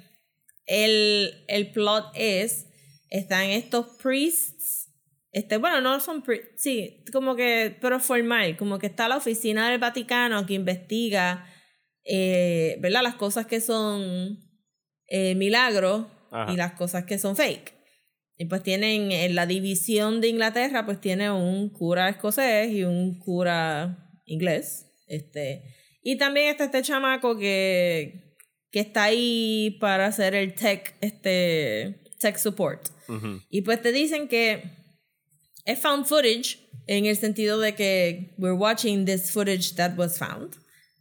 [0.66, 2.68] el, el plot es:
[3.10, 4.94] están estos priests.
[5.32, 9.70] Este, bueno, no son priests, sí, como que, pero formal, como que está la oficina
[9.70, 11.46] del Vaticano que investiga,
[12.06, 13.04] eh, ¿verdad?
[13.04, 14.40] Las cosas que son
[15.08, 16.08] eh, milagros
[16.48, 17.77] y las cosas que son fake.
[18.38, 23.18] Y pues tienen, en la división de Inglaterra, pues tiene un cura escocés y un
[23.18, 24.86] cura inglés.
[25.08, 25.64] Este,
[26.04, 28.36] y también está este chamaco que,
[28.72, 32.90] que está ahí para hacer el tech, este, tech support.
[33.08, 33.42] Ujú.
[33.50, 34.64] Y pues te dicen que
[35.66, 40.56] es found footage en el sentido de que we're watching this footage that was found.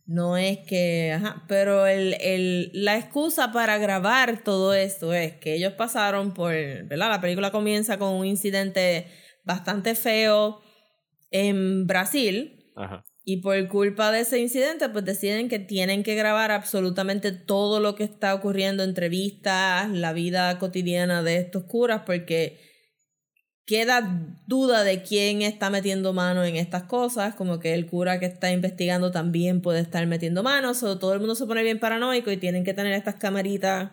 [0.07, 5.55] No es que, ajá, pero el, el, la excusa para grabar todo esto es que
[5.55, 7.09] ellos pasaron por, ¿verdad?
[7.11, 9.09] La película comienza con un incidente
[9.45, 10.61] bastante feo
[11.33, 13.05] en Brasil Ajá.
[13.25, 17.97] y por culpa de ese incidente, pues deciden que tienen que grabar absolutamente todo lo
[17.97, 22.61] que está ocurriendo, entrevistas, la vida cotidiana de estos curas, porque
[23.67, 28.27] queda duda de quién está metiendo mano en estas cosas, como que el cura que
[28.27, 32.31] está investigando también puede estar metiendo manos, o todo el mundo se pone bien paranoico
[32.31, 33.91] y tienen que tener estas camaritas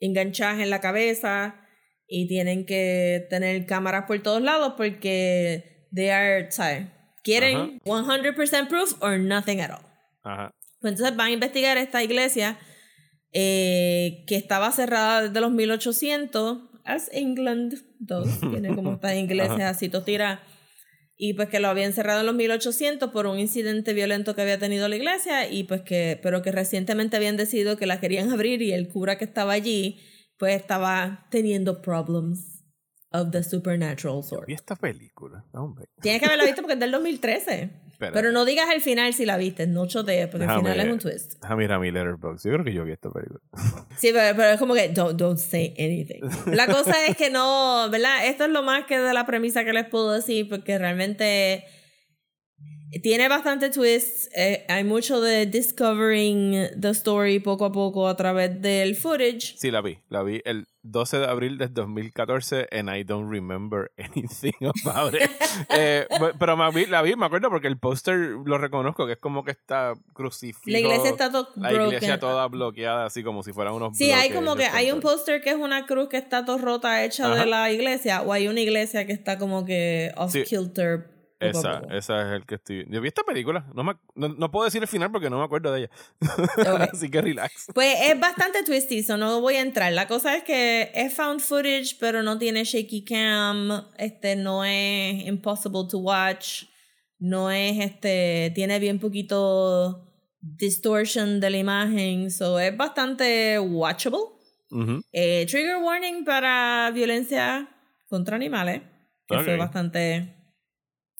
[0.00, 1.60] enganchadas en la cabeza
[2.08, 6.88] y tienen que tener cámaras por todos lados porque they are, ¿sabes?
[7.22, 9.86] Quieren 100% proof or nothing at all.
[10.24, 10.50] Ajá.
[10.80, 12.58] Pues entonces van a investigar esta iglesia
[13.32, 19.88] eh, que estaba cerrada desde los 1800, as England does, tiene como estas iglesias así
[20.04, 20.42] tira
[21.20, 24.58] y pues que lo habían cerrado en los 1800 por un incidente violento que había
[24.58, 28.62] tenido la iglesia y pues que pero que recientemente habían decidido que la querían abrir
[28.62, 30.00] y el cura que estaba allí
[30.38, 32.64] pues estaba teniendo problems
[33.10, 34.46] of the supernatural sort.
[34.46, 35.44] Vi esta película.
[35.52, 35.86] Hombre.
[36.00, 37.87] Tienes que haberla visto porque es del 2013.
[37.98, 38.12] Espera.
[38.12, 40.92] Pero no digas el final si la viste, no chotees, porque Déjame- el final es
[40.92, 41.32] un twist.
[41.42, 42.44] Déjame ir a mi letterbox.
[42.44, 43.40] Yo creo que yo vi esta película.
[43.96, 46.20] Sí, pero, pero es como que don't, don't say anything.
[46.54, 48.24] La cosa es que no, ¿verdad?
[48.26, 51.64] Esto es lo más que de la premisa que les puedo decir, porque realmente
[53.02, 54.30] Tiene bastante twists.
[54.34, 59.56] Eh, hay mucho de discovering the story poco a poco a través del footage.
[59.58, 59.98] Sí, la vi.
[60.08, 65.30] La vi el 12 de abril del 2014 and I don't remember anything about it.
[65.70, 66.06] eh,
[66.38, 69.44] pero me vi, la vi, me acuerdo porque el póster lo reconozco, que es como
[69.44, 70.72] que está crucificado.
[70.72, 74.30] La iglesia está toda La iglesia toda bloqueada, así como si fueran unos Sí, hay
[74.30, 77.46] como que hay un póster que es una cruz que está toda rota hecha de
[77.46, 81.17] la iglesia, o hay una iglesia que está como que off-kilter.
[81.40, 82.84] Esa, esa es el que estoy.
[82.90, 83.64] Yo vi esta película.
[83.72, 85.90] No, me, no, puedo decir el final porque no me acuerdo de ella.
[86.92, 87.66] Así que relax.
[87.74, 89.92] Pues es bastante twisty, so no voy a entrar.
[89.92, 93.86] La cosa es que es found footage, pero no tiene shaky cam.
[93.98, 96.64] Este no es impossible to watch.
[97.20, 98.50] No es este.
[98.56, 100.08] Tiene bien poquito
[100.40, 102.32] distortion de la imagen.
[102.32, 104.18] So es bastante watchable.
[105.12, 107.68] Eh, trigger warning para violencia
[108.08, 108.82] contra animales.
[109.28, 110.37] Que fue bastante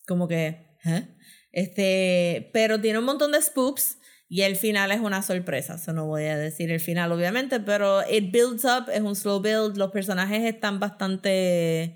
[0.09, 1.07] como que, ¿eh?
[1.53, 5.75] Este, pero tiene un montón de spooks y el final es una sorpresa.
[5.77, 9.41] Eso no voy a decir el final, obviamente, pero it builds up, es un slow
[9.41, 9.77] build.
[9.77, 11.95] Los personajes están bastante.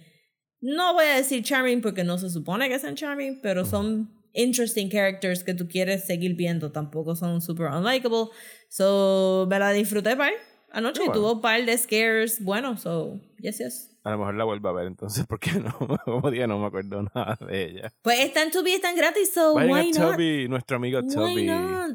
[0.61, 4.88] No voy a decir charming porque no se supone que sean charming, pero son interesting
[4.88, 6.70] characters que tú quieres seguir viendo.
[6.70, 8.29] Tampoco son super unlikable.
[8.68, 10.33] So, me la disfruté, bye.
[10.70, 13.91] Anoche y tuvo un par de scares bueno, so, yes, yes.
[14.05, 17.03] A lo mejor la vuelvo a ver entonces, porque no, como día no me acuerdo
[17.15, 17.93] nada de ella.
[18.03, 20.12] Pues está en Tubi, están gratis, so why, not?
[20.12, 21.49] Toby, nuestro amigo Toby.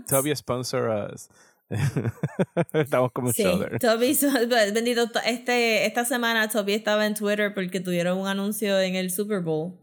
[0.07, 1.29] Toby sponsor us.
[2.73, 3.43] Estamos como sí,
[3.81, 4.17] Toby,
[4.73, 9.41] bendito, este, esta semana Toby estaba en Twitter porque tuvieron un anuncio en el Super
[9.41, 9.77] Bowl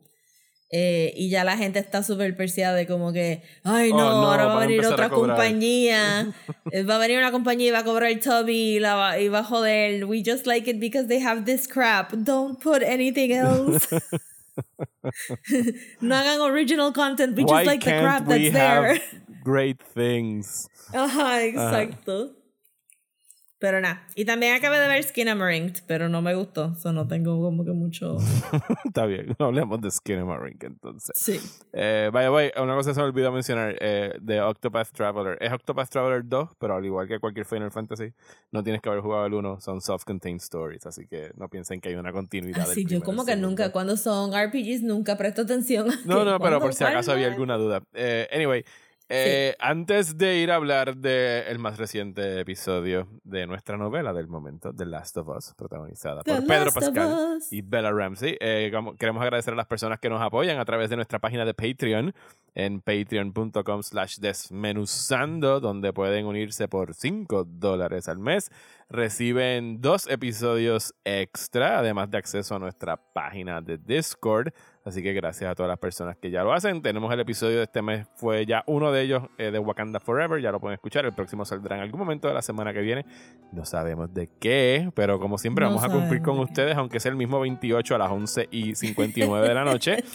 [0.76, 4.46] eh, y ya la gente está súper perseada de como que, ay oh, no, ahora
[4.46, 6.34] va a venir otra compañía,
[6.72, 9.20] eh, va a venir una compañía y va a cobrar el Toby y, la va,
[9.20, 12.82] y va a joder, we just like it because they have this crap, don't put
[12.82, 13.86] anything else.
[16.00, 19.00] no hagan original content, we just like the crap that's there.
[19.44, 20.68] Great things.
[20.92, 22.32] Ajá, exacto.
[23.64, 24.06] Pero nada.
[24.14, 26.76] Y también acabé de ver Skinamarink, pero no me gustó.
[26.84, 28.18] O no tengo como que mucho.
[28.84, 31.14] Está bien, no hablemos de Skinamarink entonces.
[31.16, 31.40] Sí.
[31.72, 35.38] Eh, vaya, vaya, una cosa se me olvidó mencionar: eh, de Octopath Traveler.
[35.40, 38.12] Es Octopath Traveler 2, pero al igual que cualquier Final Fantasy,
[38.52, 39.62] no tienes que haber jugado el 1.
[39.62, 42.66] Son self-contained stories, así que no piensen que hay una continuidad.
[42.66, 45.88] Sí, yo como que nunca, cuando son RPGs, nunca presto atención.
[46.04, 47.82] no, no, pero por si acaso había alguna duda.
[47.94, 48.62] Eh, anyway.
[49.10, 54.72] Eh, antes de ir a hablar del más reciente episodio de nuestra novela del momento,
[54.74, 59.56] The Last of Us, protagonizada por Pedro Pascal y Bella Ramsey, eh, queremos agradecer a
[59.56, 62.14] las personas que nos apoyan a través de nuestra página de Patreon
[62.54, 68.50] en patreon.com slash desmenuzando, donde pueden unirse por 5 dólares al mes.
[68.88, 74.52] Reciben dos episodios extra, además de acceso a nuestra página de Discord
[74.84, 76.82] Así que gracias a todas las personas que ya lo hacen.
[76.82, 80.42] Tenemos el episodio de este mes, fue ya uno de ellos eh, de Wakanda Forever,
[80.42, 81.06] ya lo pueden escuchar.
[81.06, 83.06] El próximo saldrá en algún momento de la semana que viene.
[83.50, 87.16] No sabemos de qué, pero como siempre vamos a cumplir con ustedes, aunque sea el
[87.16, 90.04] mismo 28 a las 11 y 59 de la noche.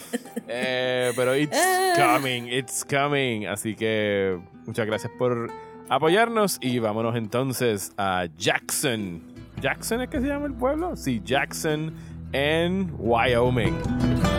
[0.51, 1.59] Eh, pero it's
[1.95, 3.45] coming, it's coming.
[3.45, 5.51] Así que muchas gracias por
[5.89, 9.21] apoyarnos y vámonos entonces a Jackson.
[9.61, 10.95] ¿Jackson es que se llama el pueblo?
[10.95, 11.93] Sí, Jackson
[12.31, 14.38] en Wyoming.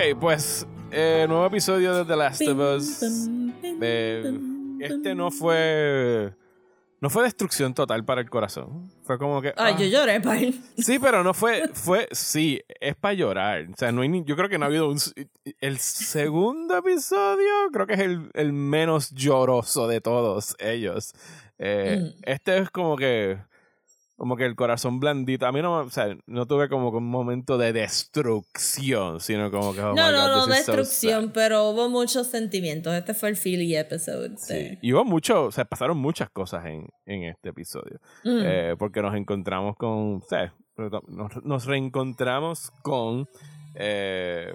[0.00, 3.02] Ok, pues, eh, nuevo episodio de The Last of Us.
[3.82, 4.40] Eh,
[4.80, 6.34] este no fue.
[7.02, 8.90] No fue destrucción total para el corazón.
[9.02, 9.52] Fue como que.
[9.58, 10.00] Ay, yo ah.
[10.00, 10.58] lloré, pay.
[10.78, 11.68] Sí, pero no fue.
[11.74, 13.66] fue Sí, es para llorar.
[13.70, 14.98] O sea, no hay yo creo que no ha habido un.
[15.60, 21.12] El segundo episodio, creo que es el, el menos lloroso de todos ellos.
[21.58, 22.22] Eh, mm.
[22.22, 23.36] Este es como que
[24.20, 25.46] como que el corazón blandito.
[25.46, 29.80] A mí no, o sea, no tuve como un momento de destrucción, sino como que...
[29.80, 32.92] Oh no, no, no, destrucción, pero hubo muchos sentimientos.
[32.92, 34.36] Este fue el Philly episode.
[34.36, 34.78] Sí.
[34.82, 37.98] Y hubo mucho, o sea, pasaron muchas cosas en, en este episodio.
[38.22, 38.40] Mm.
[38.44, 40.54] Eh, porque nos encontramos con, o sea,
[41.42, 43.26] nos, reencontramos con,
[43.74, 44.52] eh,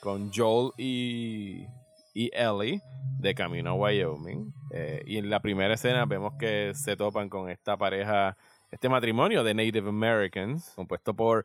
[0.00, 1.66] con Joel y,
[2.14, 2.80] y Ellie
[3.18, 4.50] de camino a Wyoming.
[4.72, 8.38] Eh, y en la primera escena vemos que se topan con esta pareja
[8.74, 11.44] este matrimonio de Native Americans, compuesto por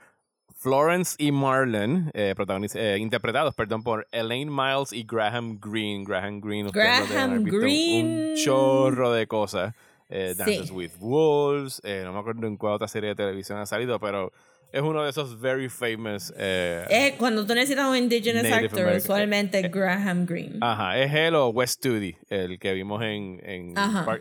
[0.56, 2.34] Florence y Marlon, eh,
[2.74, 6.04] eh, interpretados, perdón, por Elaine Miles y Graham Greene.
[6.04, 8.32] Graham Greene, Graham Greene.
[8.32, 9.76] Un chorro de cosas.
[10.10, 14.00] Eh, Dances with Wolves, no me acuerdo en cuál otra serie de televisión ha salido,
[14.00, 14.32] pero
[14.72, 16.34] es uno de esos very famous.
[16.38, 20.58] Eh, es cuando tú necesitas un indigenous actor, usualmente eh, Graham Greene.
[20.62, 23.40] Ajá, es él o Wes Studi, el que vimos en.
[23.44, 23.74] en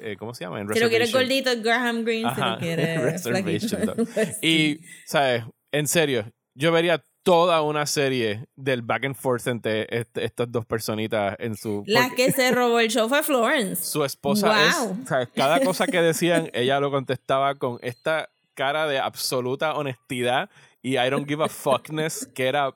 [0.03, 0.61] eh, ¿Cómo se llama?
[0.61, 2.35] En si lo quieres gordito, Graham Greene.
[2.35, 4.39] Si lo quieres.
[4.43, 5.45] y, ¿sabes?
[5.71, 11.37] En serio, yo vería toda una serie del back and forth entre estas dos personitas
[11.39, 11.85] en su...
[11.87, 13.85] La que se robó el show fue Florence.
[13.85, 15.29] Su esposa es...
[15.35, 20.51] cada cosa que decían, ella lo contestaba con esta cara de absoluta honestidad
[20.83, 22.75] y I don't give a fuckness que era,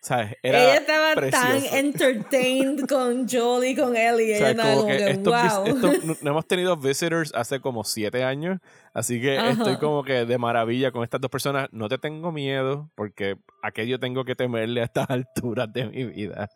[0.00, 0.36] ¿sabes?
[0.40, 4.36] Era ella estaba tan entertained con Joel y con Ellie.
[4.36, 6.16] Ella como que, wow.
[6.28, 8.60] hemos tenido visitors hace como siete años,
[8.94, 11.68] así que estoy como que de maravilla con estas dos personas.
[11.72, 16.48] No te tengo miedo porque aquello tengo que temerle a estas alturas de mi vida.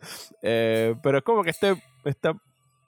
[0.42, 2.36] Eh, pero es como que este, esta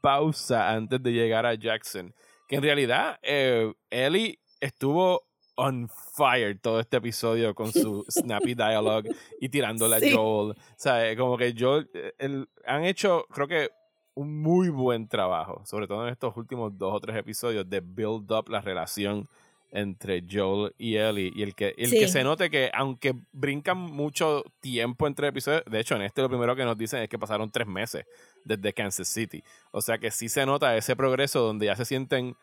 [0.01, 2.15] pausa antes de llegar a Jackson,
[2.47, 5.26] que en realidad eh, Ellie estuvo
[5.57, 10.53] on fire todo este episodio con su snappy dialogue y tirándole a Joel.
[10.53, 13.71] O sea, como que Joel, el, han hecho, creo que
[14.15, 18.31] un muy buen trabajo, sobre todo en estos últimos dos o tres episodios, de build
[18.33, 19.29] up la relación
[19.71, 21.33] entre Joel y Ellie.
[21.35, 25.81] Y el que, el que se note que, aunque brincan mucho tiempo entre episodios, de
[25.81, 28.07] hecho, en este lo primero que nos dicen es que pasaron tres meses
[28.45, 29.43] desde Kansas City.
[29.73, 32.37] O sea que sí se nota ese progreso donde ya se sienten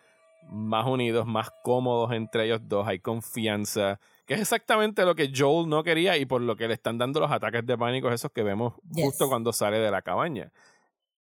[0.49, 5.67] más unidos, más cómodos entre ellos dos, hay confianza, que es exactamente lo que Joel
[5.67, 8.43] no quería y por lo que le están dando los ataques de pánico esos que
[8.43, 10.51] vemos justo cuando sale de la cabaña.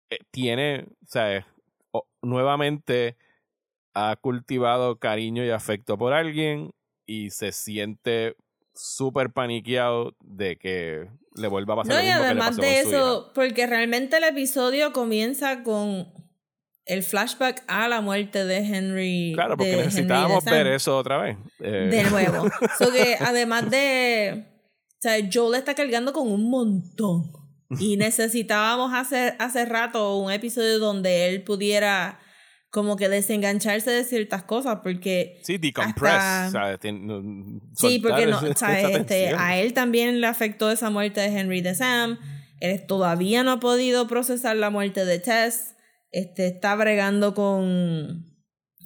[0.10, 1.46] Eh, tiene, o sea,
[2.22, 3.18] nuevamente
[3.94, 6.72] ha cultivado cariño y afecto por alguien
[7.06, 8.36] y se siente
[8.74, 12.62] súper paniqueado de que le vuelva a pasar no, lo mismo y además que le
[12.62, 16.14] pasó de eso, porque realmente el episodio comienza con
[16.88, 19.32] el flashback a la muerte de Henry.
[19.36, 21.38] Claro, porque necesitábamos ver eso otra vez.
[21.60, 21.90] Eh.
[21.92, 22.50] De nuevo.
[22.80, 24.46] so que además de.
[24.98, 27.32] O sea, Joel está cargando con un montón.
[27.80, 32.20] Y necesitábamos hacer hace rato un episodio donde él pudiera
[32.70, 36.52] como que desengancharse de ciertas cosas porque sí decompress
[37.76, 42.20] sí porque no este, a él también le afectó esa muerte de Henry de Sam
[42.60, 45.77] él todavía no ha podido procesar la muerte de Tess
[46.12, 48.26] este, está bregando con,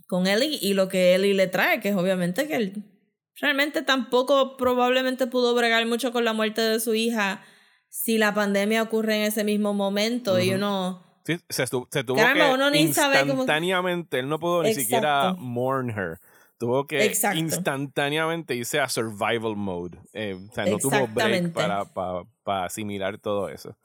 [0.07, 2.91] con Ellie y lo que Ellie le trae, que es obviamente que él
[3.39, 7.41] realmente tampoco probablemente pudo bregar mucho con la muerte de su hija
[7.89, 11.03] si la pandemia ocurre en ese mismo momento y uno...
[11.25, 16.19] Sí, se, tuvo que instantáneamente, él no pudo ni siquiera mourn her.
[16.57, 19.99] Tuvo que instantáneamente irse a survival mode.
[20.13, 23.77] Eh, o sea, no tuvo break para, para, para asimilar todo eso.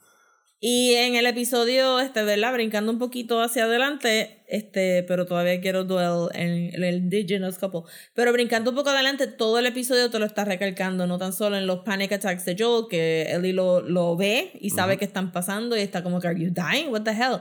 [0.59, 2.53] Y en el episodio, este, ¿verdad?
[2.53, 7.81] Brincando un poquito hacia adelante, este, pero todavía quiero duel en, el Indigenous Couple.
[8.15, 11.57] Pero brincando un poco adelante, todo el episodio te lo está recalcando, no tan solo
[11.57, 15.31] en los panic attacks de Joel, que Ellie lo, lo ve y sabe que están
[15.31, 16.89] pasando y está como que, ¿Are you dying?
[16.89, 17.39] What the hell?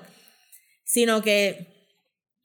[0.85, 1.74] Sino que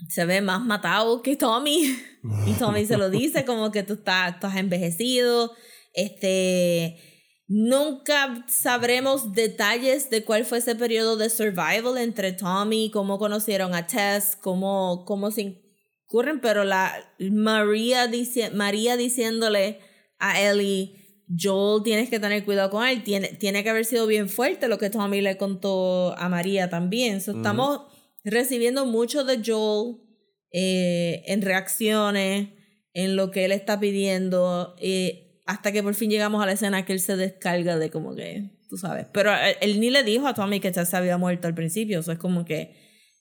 [0.08, 1.98] se ve más matado que Tommy.
[2.48, 5.52] y Tommy se lo dice como que tú estás, estás envejecido.
[5.94, 7.11] Este
[7.54, 13.86] Nunca sabremos detalles de cuál fue ese periodo de survival entre Tommy, cómo conocieron a
[13.88, 15.60] Tess, cómo, cómo se
[16.08, 19.80] incurren, pero la María, dice, María diciéndole
[20.18, 20.96] a Ellie,
[21.38, 24.78] Joel tienes que tener cuidado con él, tiene, tiene que haber sido bien fuerte lo
[24.78, 27.18] que Tommy le contó a María también.
[27.18, 27.82] Estamos
[28.24, 29.98] recibiendo mucho de Joel
[30.54, 32.48] eh, en reacciones,
[32.94, 34.74] en lo que él está pidiendo.
[34.80, 38.16] Eh, hasta que por fin llegamos a la escena que él se descarga de como
[38.16, 39.06] que, tú sabes.
[39.12, 42.00] Pero él, ni le dijo a Tommy que ya se había muerto al principio.
[42.00, 42.74] O sea, es como que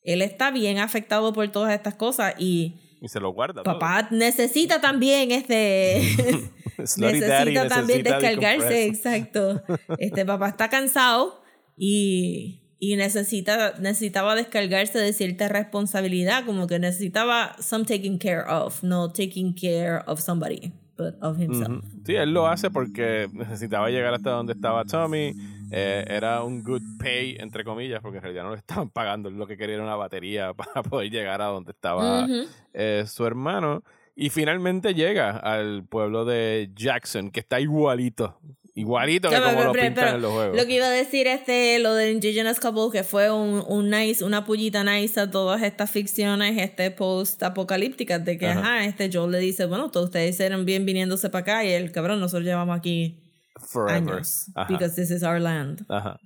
[0.04, 2.76] él está bien afectado por todas estas cosas y...
[3.02, 3.64] Y se lo guarda.
[3.64, 6.00] Papá necesita también este...
[6.78, 9.60] necesita también descargarse, exacto.
[9.98, 11.42] Este papá está cansado
[11.76, 18.84] y, y necesita, necesitaba descargarse de cierta responsabilidad, como que necesitaba some taking care of,
[18.84, 20.72] no taking care of somebody
[21.20, 21.84] of himself.
[22.04, 25.32] Sí, él lo hace porque necesitaba llegar hasta donde estaba Tommy.
[25.72, 29.30] Eh, era un good pay, entre comillas, porque en realidad no le estaban pagando.
[29.30, 32.26] Lo que quería era una batería para poder llegar a donde estaba
[32.72, 33.82] eh, su hermano.
[34.16, 38.38] Y finalmente llega al pueblo de Jackson, que está igualito.
[38.80, 40.56] Igualito que como lo pintan en los juegos.
[40.56, 44.24] Lo que iba a decir este, lo del Indigenous Couple, que fue un, un nice,
[44.24, 48.84] una pullita nice a todas estas ficciones este post-apocalípticas, de que, ajá.
[48.84, 52.20] este Joel le dice, bueno, todos ustedes eran bien viniéndose para acá y el cabrón,
[52.20, 53.22] nosotros llevamos aquí
[53.57, 54.14] Forever.
[54.14, 54.46] años.
[54.68, 55.84] Because this is our land.
[55.88, 56.18] Ajá.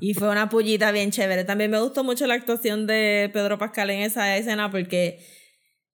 [0.00, 1.44] y fue una pullita bien chévere.
[1.44, 5.20] También me gustó mucho la actuación de Pedro Pascal en esa escena porque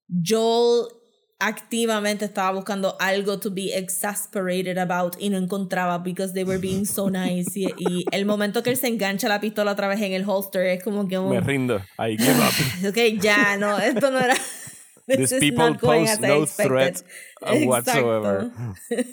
[0.08, 0.88] Joel
[1.40, 6.84] activamente estaba buscando algo to be exasperated about y no encontraba because they were being
[6.84, 10.12] so nice y, y el momento que él se engancha la pistola otra vez en
[10.14, 11.80] el holster es como que Me rindo.
[11.98, 12.88] I give up.
[12.88, 14.34] ok ya no esto no era
[15.08, 16.66] These is people pose no expected.
[16.68, 17.02] threat
[17.66, 18.50] whatsoever.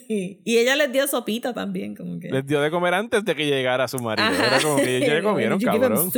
[0.09, 3.45] y ella les dio sopita también como que Les dio de comer antes de que
[3.45, 4.27] llegara su marido.
[4.27, 4.47] Ajá.
[4.47, 6.11] Era como que ellos ya le comieron, cabrón.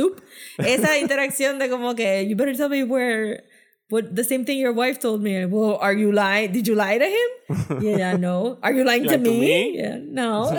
[0.58, 3.44] Esa interacción de como que, you better tell me where,
[3.90, 5.44] what, the same thing your wife told me.
[5.46, 6.52] Well, are you lying?
[6.52, 7.80] Did you lie to him?
[7.80, 8.58] Yeah, no.
[8.62, 9.40] Are you lying to to me?
[9.40, 9.76] me?
[9.78, 10.50] Yeah, no.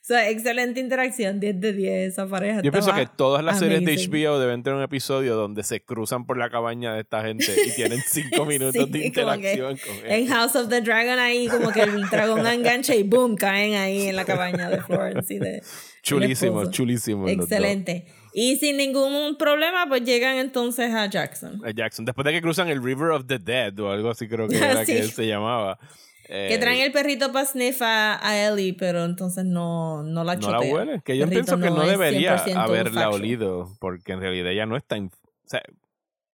[0.00, 2.62] sea, excelente interacción, 10 de 10 esa pareja.
[2.62, 3.96] Yo pienso que todas las series de.
[3.96, 7.70] HBO deben tener un episodio donde se cruzan por la cabaña de esta gente y
[7.74, 10.10] tienen cinco minutos Sí, de interacción con.
[10.10, 14.08] En House of the Dragon ahí como que el dragón engancha y boom, caen ahí
[14.08, 15.62] en la cabaña de Florence y de
[16.02, 17.28] Chulísimo, chulísimo.
[17.28, 18.06] Excelente.
[18.32, 21.60] Y sin ningún problema, pues llegan entonces a Jackson.
[21.64, 22.04] A Jackson.
[22.04, 24.84] Después de que cruzan el River of the Dead o algo así creo que era
[24.84, 24.92] Sí.
[24.92, 25.78] que él se llamaba.
[26.26, 30.36] Que Eh, traen el perrito para sniff a, a Ellie, pero entonces no, no la
[30.36, 30.60] no chotea.
[30.60, 31.00] la huele.
[31.04, 34.76] Que yo pienso que no es debería 100% haberla olido porque en realidad ella no
[34.76, 35.08] está, o
[35.44, 35.60] sea,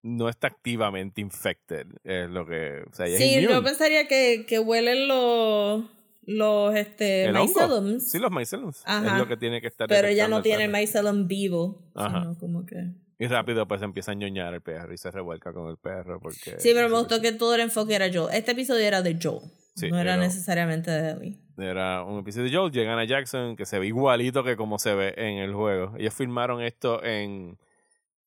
[0.03, 1.86] no está activamente infected.
[2.05, 3.55] Es lo que, o sea, ella es Sí, immune.
[3.55, 5.84] yo pensaría que, que huelen los,
[6.26, 8.78] los este, myceliums, Sí, los myceliums.
[8.78, 9.18] Es Ajá.
[9.18, 10.80] lo que tiene que estar pero ella no el tiene el perro.
[10.82, 12.20] mycelium vivo, Ajá.
[12.22, 12.76] sino como que...
[13.18, 16.56] Y rápido pues empieza a ñoñar el perro y se revuelca con el perro porque...
[16.58, 18.34] Sí, pero me gustó que todo el enfoque era Joel.
[18.34, 19.40] Este episodio era de Joel,
[19.74, 21.40] Sí, no era era- necesariamente de Ellie.
[21.58, 24.94] Era un episodio de Joel, llegan a Jackson, que se ve igualito que como se
[24.94, 25.94] ve en el juego.
[25.98, 27.56] Ellos filmaron esto en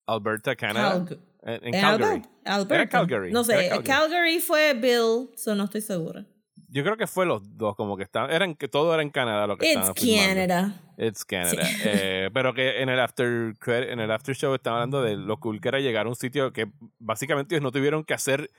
[0.08, 1.06] Alberta, Canadá.
[1.44, 2.04] En, Calgary.
[2.24, 2.76] Albert- Alberta.
[2.76, 3.84] Era Calgary, No sé, Calgary.
[3.84, 4.40] Calgary.
[4.40, 6.26] fue Bill, so no estoy segura.
[6.68, 9.48] Yo creo que fue los dos, como que estaban, eran que todo era en Canadá
[9.48, 10.30] lo que It's estaban filmando.
[10.30, 10.82] Canada.
[10.98, 11.64] It's Canada.
[11.84, 15.62] Eh, pero que en el after en el after show estaban hablando de lo cool
[15.62, 16.68] que era llegar a un sitio que
[17.00, 18.52] básicamente ellos no tuvieron que hacer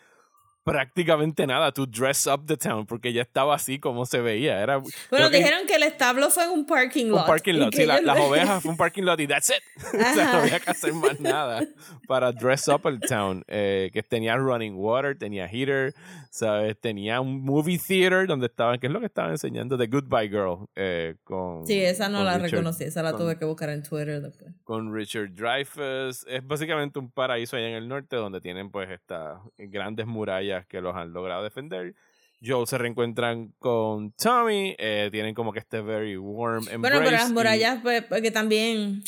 [0.65, 4.61] prácticamente nada to dress up the town porque ya estaba así como se veía.
[4.63, 4.79] Era
[5.11, 7.21] Bueno, que dijeron que el establo fue un parking lot.
[7.21, 7.71] un parking lot.
[7.71, 9.63] que Sí, la- las ovejas fue un parking lot y that's it.
[9.95, 11.63] o sea, no había que hacer más nada
[12.07, 13.43] para dress up el town.
[13.49, 15.95] Eh, que tenía running water, tenía heater,
[16.31, 16.79] ¿sabes?
[16.81, 19.79] Tenía un movie theater donde estaban, ¿qué es lo que estaban enseñando?
[19.79, 20.67] The Goodbye Girl.
[20.77, 23.83] eh, con, Sí, esa no la Richard- reconocí, esa la con- tuve que buscar en
[23.83, 24.53] Twitter después.
[24.65, 26.27] con Richard Dreyfuss.
[26.29, 30.81] Es básicamente un paraíso allá en el norte donde tienen pues estas grandes murallas que
[30.81, 31.95] los han logrado defender.
[32.43, 36.79] Joel se reencuentran con Tommy, eh, tienen como que este very warm embrace.
[36.79, 39.03] Bueno, pero las y- murallas, pues, porque también.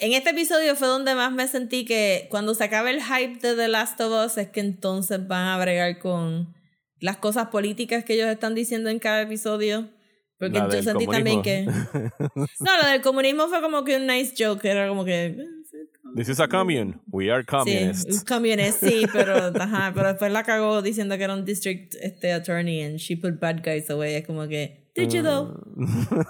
[0.00, 3.56] En este episodio fue donde más me sentí que cuando se acabe el hype de
[3.56, 6.54] The Last of Us es que entonces van a bregar con
[7.00, 9.88] las cosas políticas que ellos están diciendo en cada episodio.
[10.38, 11.64] Porque La yo sentí también que.
[11.66, 12.46] comunismo.
[12.60, 15.36] No, lo del comunismo fue como que un nice joke, era como que.
[16.14, 17.00] This is a commune.
[17.10, 18.04] We are communists.
[18.06, 21.94] Sí, un communist, sí, pero, ajá, pero después la cagó diciendo que era un district
[22.00, 24.14] este, attorney and she put bad guys away.
[24.14, 25.60] Es como que, did you though?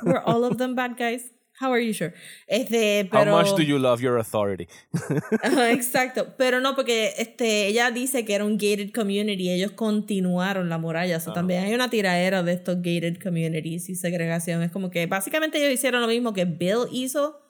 [0.04, 1.30] Were all of them bad guys?
[1.60, 2.12] How are you sure?
[2.46, 3.32] Este, How pero...
[3.36, 4.68] much do you love your authority?
[5.70, 10.78] Exacto, pero no, porque este, ella dice que era un gated community, ellos continuaron la
[10.78, 11.30] muralla, Ah.
[11.30, 15.58] o también hay una tiraera de estos gated communities y segregación, es como que básicamente
[15.58, 17.40] ellos hicieron lo mismo que Bill hizo.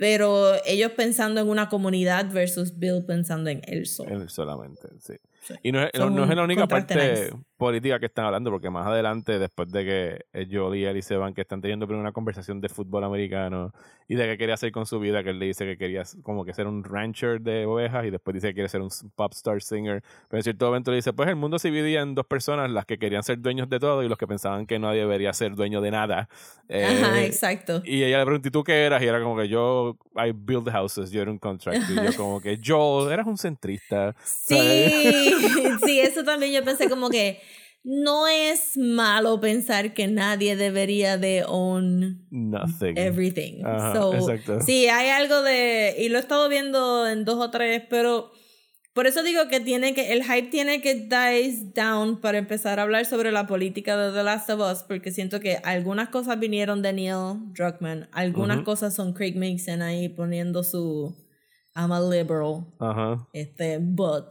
[0.00, 4.22] Pero ellos pensando en una comunidad versus Bill pensando en él solo.
[4.22, 5.12] Él solamente, sí.
[5.42, 5.54] Sí.
[5.62, 7.32] Y no es, Son no es la única parte nice.
[7.60, 11.14] Política que están hablando, porque más adelante, después de que eh, Joel y Ellie se
[11.16, 13.72] van, que están teniendo primero una conversación de fútbol americano
[14.08, 16.44] y de qué quería hacer con su vida, que él le dice que quería como
[16.44, 19.62] que ser un rancher de ovejas y después dice que quiere ser un pop star
[19.62, 20.02] singer.
[20.28, 22.86] Pero en cierto momento le dice, pues el mundo se dividía en dos personas, las
[22.86, 25.80] que querían ser dueños de todo y los que pensaban que nadie debería ser dueño
[25.80, 26.28] de nada.
[26.68, 27.82] Ajá, Eh, exacto.
[27.84, 29.02] y ella le preguntó, ¿y tú qué eras?
[29.02, 31.90] Y era como que yo, I build houses, yo era un contractor.
[31.90, 34.14] Y yo como que, Joel, eras un centrista.
[34.24, 34.92] ¿sabes?
[34.92, 35.32] Sí,
[35.84, 37.40] sí, eso también yo pensé como que
[37.82, 42.98] no es malo pensar que nadie debería de own Nothing.
[42.98, 43.64] everything.
[43.64, 44.60] Ajá, So, exacto.
[44.60, 48.30] Sí, hay algo de, y lo he estado viendo en dos o tres, pero
[48.92, 52.82] por eso digo que tiene que, el hype tiene que dice down para empezar a
[52.82, 56.82] hablar sobre la política de The Last of Us, porque siento que algunas cosas vinieron
[56.82, 58.64] de Neil Druckmann, algunas Ujú.
[58.66, 61.16] cosas son Craig Mason ahí poniendo su
[61.76, 63.26] I'm a liberal, Ajá.
[63.32, 64.26] este, but.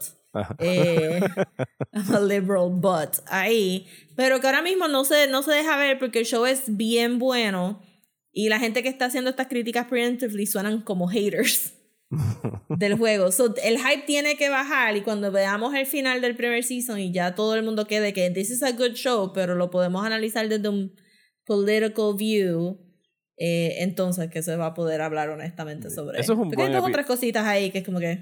[0.59, 1.21] Eh,
[1.93, 3.87] I'm a liberal but ahí.
[4.15, 7.19] Pero que ahora mismo no se, no se deja ver porque el show es bien
[7.19, 7.81] bueno
[8.31, 11.73] y la gente que está haciendo estas críticas preemptively suenan como haters
[12.69, 13.31] del juego.
[13.31, 17.11] So, el hype tiene que bajar y cuando veamos el final del primer season y
[17.11, 20.47] ya todo el mundo quede que this is a good show, pero lo podemos analizar
[20.47, 20.95] desde un
[21.45, 22.77] political view,
[23.41, 26.33] eh, entonces que se va a poder hablar honestamente sobre eso.
[26.33, 28.21] Es un Porque hay dos otras cositas ahí que es como que...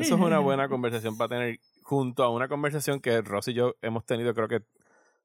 [0.00, 3.74] Eso es una buena conversación para tener junto a una conversación que Ross y yo
[3.82, 4.62] hemos tenido creo que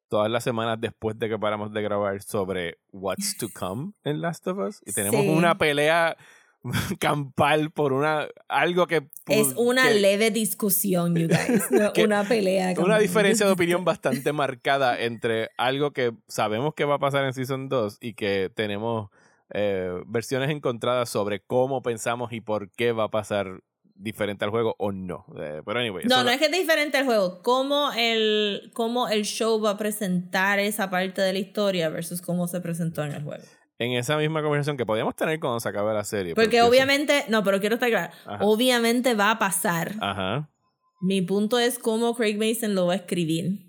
[0.10, 4.46] todas las semanas después de que paramos de grabar sobre What's to Come en Last
[4.48, 4.82] of Us.
[4.86, 6.18] Y tenemos una pelea
[7.00, 11.64] campal por una algo que es una leve discusión you guys
[12.04, 17.00] una pelea una diferencia de opinión bastante marcada entre algo que sabemos que va a
[17.00, 19.10] pasar en season 2 y que tenemos
[19.52, 23.62] eh, versiones encontradas sobre cómo pensamos y por qué va a pasar
[23.96, 25.26] diferente al juego o no.
[25.40, 26.06] Eh, pero anyway.
[26.06, 27.42] No, no es que es diferente al juego.
[27.44, 32.48] Cómo el, cómo el show va a presentar esa parte de la historia versus cómo
[32.48, 33.44] se presentó en el juego.
[33.78, 36.36] En esa misma conversación que podíamos tener cuando se acabe la serie.
[36.36, 38.14] Porque, obviamente, no, pero quiero estar claro.
[38.42, 39.94] Obviamente va a pasar.
[40.02, 40.50] Ajá.
[41.02, 43.69] Mi punto es cómo Craig Mason lo va a escribir.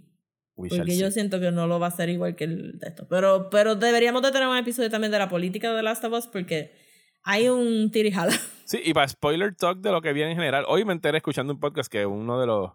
[0.69, 3.07] Porque yo siento que no lo va a hacer igual que el de esto.
[3.09, 6.27] Pero, pero deberíamos de tener un episodio también de la política de Last of Us
[6.27, 6.73] porque
[7.23, 8.33] hay un tirijala.
[8.71, 11.53] Sí, y para spoiler talk de lo que viene en general, hoy me enteré escuchando
[11.53, 12.71] un podcast que uno de los,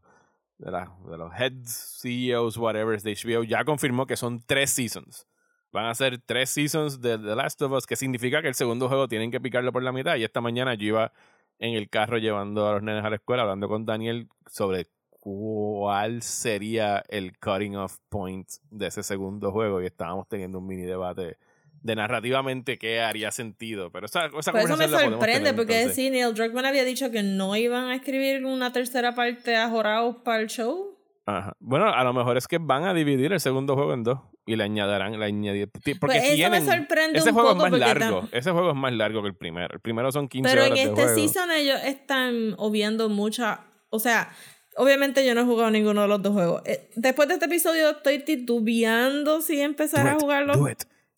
[0.57, 5.25] de, de los heads, CEOs, whatever, de HBO ya confirmó que son tres seasons.
[5.71, 8.89] Van a ser tres seasons de The Last of Us, que significa que el segundo
[8.89, 10.17] juego tienen que picarlo por la mitad.
[10.17, 11.13] Y esta mañana yo iba
[11.59, 14.88] en el carro llevando a los nenes a la escuela, hablando con Daniel sobre
[15.26, 19.82] cuál sería el cutting off point de ese segundo juego.
[19.82, 21.39] Y estábamos teniendo un mini debate
[21.82, 23.91] de narrativamente qué haría sentido.
[23.91, 27.55] Pero esa, esa Por eso me sorprende, porque sí, Neil Druckmann había dicho que no
[27.55, 30.95] iban a escribir una tercera parte a Joraos para el show.
[31.26, 31.57] Ajá.
[31.59, 34.55] Bueno, a lo mejor es que van a dividir el segundo juego en dos y
[34.55, 38.51] le añadirán, le añadir, porque pues eso me sorprende ese juego es más largo, ese
[38.51, 39.73] juego es más largo que el primero.
[39.73, 44.30] El primero son 15 Pero horas en este season ellos están obviando mucha, o sea,
[44.76, 46.61] obviamente yo no he jugado ninguno de los dos juegos.
[46.65, 50.53] Eh, después de este episodio estoy titubeando si empezar a jugarlo.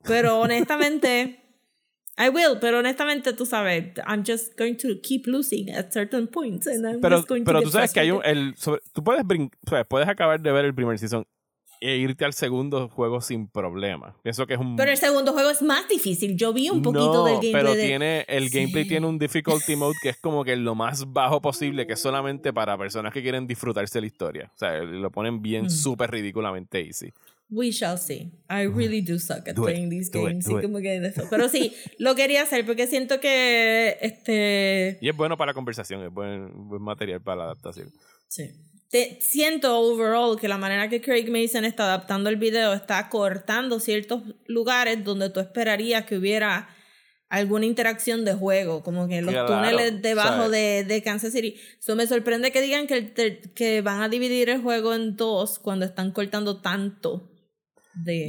[0.03, 1.43] Pero honestamente,
[2.17, 6.67] I will, pero honestamente tú sabes, I'm just going to keep losing at certain points.
[6.67, 8.21] And I'm pero just going pero tú sabes que hay un.
[8.23, 8.55] El,
[8.93, 9.23] tú puedes,
[9.87, 11.25] puedes acabar de ver el primer season
[11.81, 14.15] e irte al segundo juego sin problema.
[14.23, 14.75] Pienso que es un...
[14.75, 16.35] Pero el segundo juego es más difícil.
[16.35, 17.53] Yo vi un poquito del gameplay.
[17.53, 21.41] pero tiene, el gameplay tiene un difficulty mode que es como que lo más bajo
[21.41, 24.51] posible, que es solamente para personas que quieren disfrutarse la historia.
[24.55, 25.69] O sea, lo ponen bien mm.
[25.69, 27.11] súper ridículamente easy.
[27.49, 28.31] We shall see.
[28.49, 30.45] I really do suck at playing these games.
[31.29, 34.97] Pero sí, lo quería hacer porque siento que este.
[35.01, 36.51] Y es bueno para la conversación, es buen,
[36.81, 37.89] material para la adaptación.
[38.27, 38.51] Sí.
[38.89, 43.79] Te, siento overall que la manera que Craig Mason está adaptando el video está cortando
[43.79, 46.69] ciertos lugares donde tú esperarías que hubiera
[47.29, 51.55] alguna interacción de juego, como que los túneles debajo de, de, Kansas City.
[51.77, 53.11] Eso me sorprende que digan que,
[53.53, 57.29] que van a dividir el juego en dos cuando están cortando tanto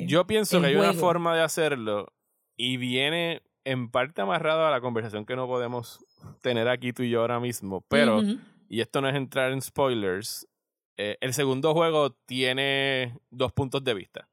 [0.07, 2.13] yo pienso que hay una forma de hacerlo
[2.57, 6.05] y viene en parte amarrado a la conversación que no podemos
[6.41, 8.23] tener aquí tú y yo ahora mismo, pero,
[8.69, 10.47] y esto no es entrar en spoilers,
[10.97, 14.29] eh, el segundo juego tiene dos puntos de vista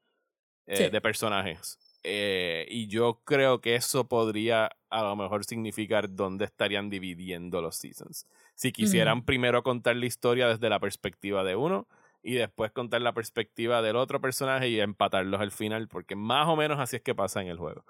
[0.66, 1.78] eh, de personajes.
[2.02, 7.76] Eh, y yo creo que eso podría a lo mejor significar dónde estarían dividiendo los
[7.76, 8.26] seasons.
[8.54, 11.88] Si quisieran primero contar la historia desde la perspectiva de uno
[12.22, 16.56] y después contar la perspectiva del otro personaje y empatarlos al final, porque más o
[16.56, 17.84] menos así es que pasa en el juego.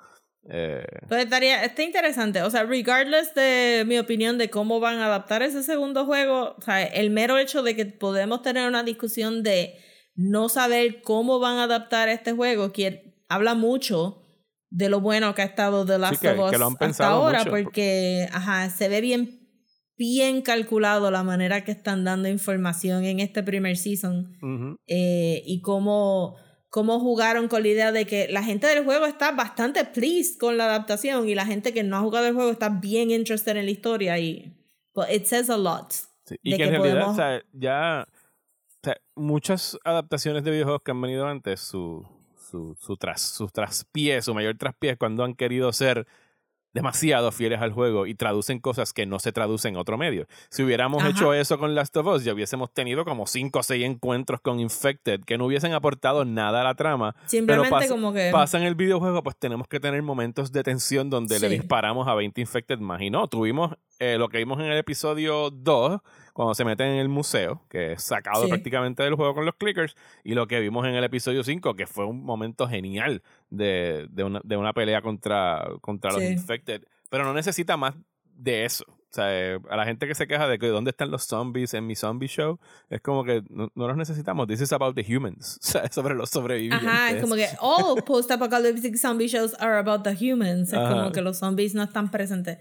[0.48, 0.84] Eh...
[1.08, 5.42] Pues estaría, está interesante, o sea, regardless de mi opinión de cómo van a adaptar
[5.42, 9.74] ese segundo juego, o sea, el mero hecho de que podemos tener una discusión de
[10.14, 14.22] no saber cómo van a adaptar este juego, que habla mucho
[14.70, 18.88] de lo bueno que ha estado The Last of Us hasta ahora, porque ajá, se
[18.88, 19.46] ve bien
[19.96, 24.36] bien calculado la manera que están dando información en este primer season
[24.86, 26.36] eh, y cómo,
[26.70, 30.56] cómo jugaron con la idea de que la gente del juego está bastante pleased con
[30.56, 33.64] la adaptación y la gente que no ha jugado el juego está bien interested en
[33.64, 34.52] la historia y
[34.94, 35.94] well, it says a lot.
[36.42, 41.00] Y que, en realidad, o sea, ya o sea, muchas adaptaciones de videojuegos que han
[41.00, 42.06] venido antes, su,
[42.36, 46.06] su, su, tras, su traspié, su mayor traspié cuando han querido ser
[46.76, 50.26] demasiado fieles al juego y traducen cosas que no se traducen en otro medio.
[50.50, 53.84] Si hubiéramos hecho eso con Last of Us, ya hubiésemos tenido como 5 o 6
[53.84, 57.16] encuentros con Infected que no hubiesen aportado nada a la trama.
[57.24, 58.30] Simplemente pero como que...
[58.30, 62.14] Pasa en el videojuego, pues tenemos que tener momentos de tensión donde le disparamos a
[62.14, 63.00] 20 Infected más.
[63.00, 66.00] Y no, tuvimos eh, lo que vimos en el episodio 2
[66.36, 69.96] cuando se meten en el museo, que es sacado prácticamente del juego con los clickers,
[70.22, 74.22] y lo que vimos en el episodio 5, que fue un momento genial de, de,
[74.22, 76.82] una, de una pelea contra, contra los infected.
[77.08, 77.94] Pero no necesita más
[78.34, 78.84] de eso.
[78.86, 81.72] O sea, eh, a la gente que se queja de que dónde están los zombies
[81.72, 82.60] en mi zombie show,
[82.90, 84.46] es como que no, los necesitamos.
[84.46, 85.58] This is about the humans.
[85.62, 86.86] O sea, es sobre los sobrevivientes.
[86.86, 90.70] Ajá, es como que all post-apocalyptic zombie shows are about the humans.
[90.70, 92.58] Es como que los zombies no están presentes.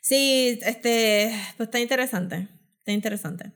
[0.00, 2.48] Sí, este, pues está interesante.
[2.82, 3.52] Está interesante.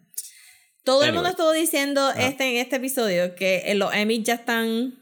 [0.85, 4.95] Todo el mundo estuvo diciendo este, en este episodio que los Emmys ya están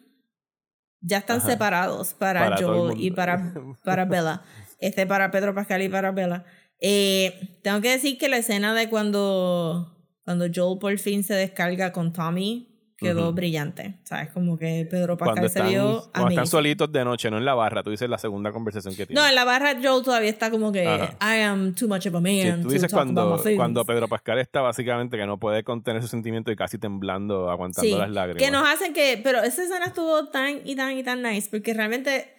[1.03, 3.53] ya están separados para, Joel y para,
[3.85, 4.43] para Bella.
[4.81, 6.47] Este para Pedro Pascal y para Bella.
[6.81, 9.95] Eh, tengo que decir que la escena de cuando,
[10.25, 13.99] cuando Joel por fin se descarga con Tommy quedó brillante.
[14.05, 14.31] ¿Sabes?
[14.33, 16.11] Como que Pedro Pascal se vio.
[16.13, 17.83] Cuando están solitos de noche, no en la barra.
[17.83, 19.21] Tú dices la segunda conversación que tiene.
[19.21, 22.21] No, en la barra Joel todavía está como que I am too much of a
[22.21, 22.63] man.
[22.63, 26.57] tú dices cuando, cuando Pedro Pascal está básicamente que no puede contener su sentimiento y
[26.57, 28.43] casi temblando, aguantando las lágrimas.
[28.43, 29.21] Que nos hacen que.
[29.23, 32.33] Pero esa escena estuvo tan y tan y tan nice porque realmente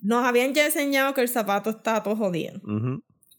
[0.00, 2.60] nos habían ya enseñado que el zapato está todo jodido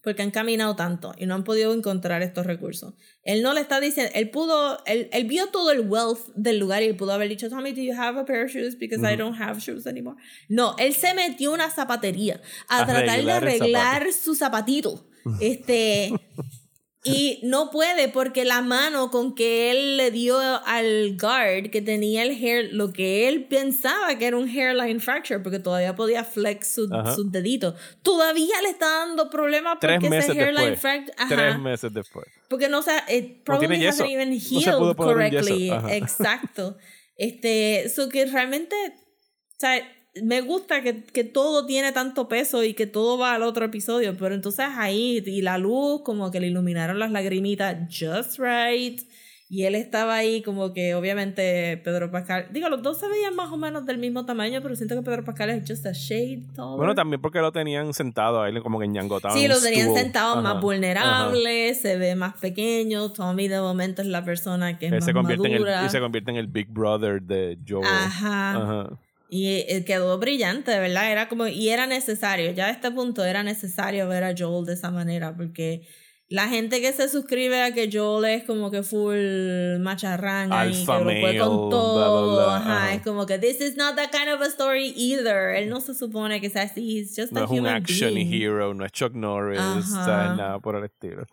[0.05, 2.93] porque han caminado tanto y no han podido encontrar estos recursos.
[3.23, 6.83] Él no le está diciendo, él pudo, él, él vio todo el wealth del lugar
[6.83, 8.77] y él pudo haber dicho, Tommy, do you have a pair of shoes?
[8.77, 10.15] Because I don't have shoes anymore.
[10.47, 12.39] No, él se metió una zapatería
[12.69, 15.09] a, tratar de arreglar su zapatito.
[15.41, 16.13] Este,
[17.05, 22.23] Y no puede porque la mano con que él le dio al guard que tenía
[22.23, 26.67] el hair, lo que él pensaba que era un hairline fracture, porque todavía podía flex
[26.73, 31.13] sus su deditos, todavía le está dando problemas porque ese hairline fracture.
[31.29, 32.25] Tres meses después.
[32.49, 35.71] Porque no se, it probably hasn't even healed correctly.
[35.89, 36.75] Exacto.
[37.17, 39.77] Este, eso que realmente, o sea,
[40.23, 44.15] me gusta que, que, todo tiene tanto peso y que todo va al otro episodio,
[44.17, 49.01] pero entonces ahí, y la luz, como que le iluminaron las lagrimitas just right.
[49.47, 53.51] Y él estaba ahí como que obviamente Pedro Pascal, digo, los dos se veían más
[53.51, 56.77] o menos del mismo tamaño, pero siento que Pedro Pascal es just a shade taller.
[56.77, 59.35] Bueno, también porque lo tenían sentado ahí como que ñangotado.
[59.35, 63.11] Sí, lo tenían sentado más vulnerable, se ve más pequeño.
[63.11, 65.85] Tommy de momento es la persona que es más madura.
[65.85, 67.85] y se convierte en el Big Brother de Joe.
[67.85, 68.55] Ajá.
[68.55, 68.99] Ajá.
[69.35, 71.11] Y eh, quedó brillante, de verdad.
[71.11, 74.73] Era como, y era necesario, ya a este punto era necesario ver a Joel de
[74.73, 75.85] esa manera, porque
[76.29, 80.85] la gente que se suscribe a que Joel es como que full macharranga y que
[80.85, 84.47] lo puede con todo, Ajá, es como que this is not that kind of a
[84.47, 85.53] story either.
[85.53, 88.73] Él no se supone que sea así, he's just no a es un action hero,
[88.73, 89.59] no es Chuck Norris,
[89.91, 91.25] nada por el estilo.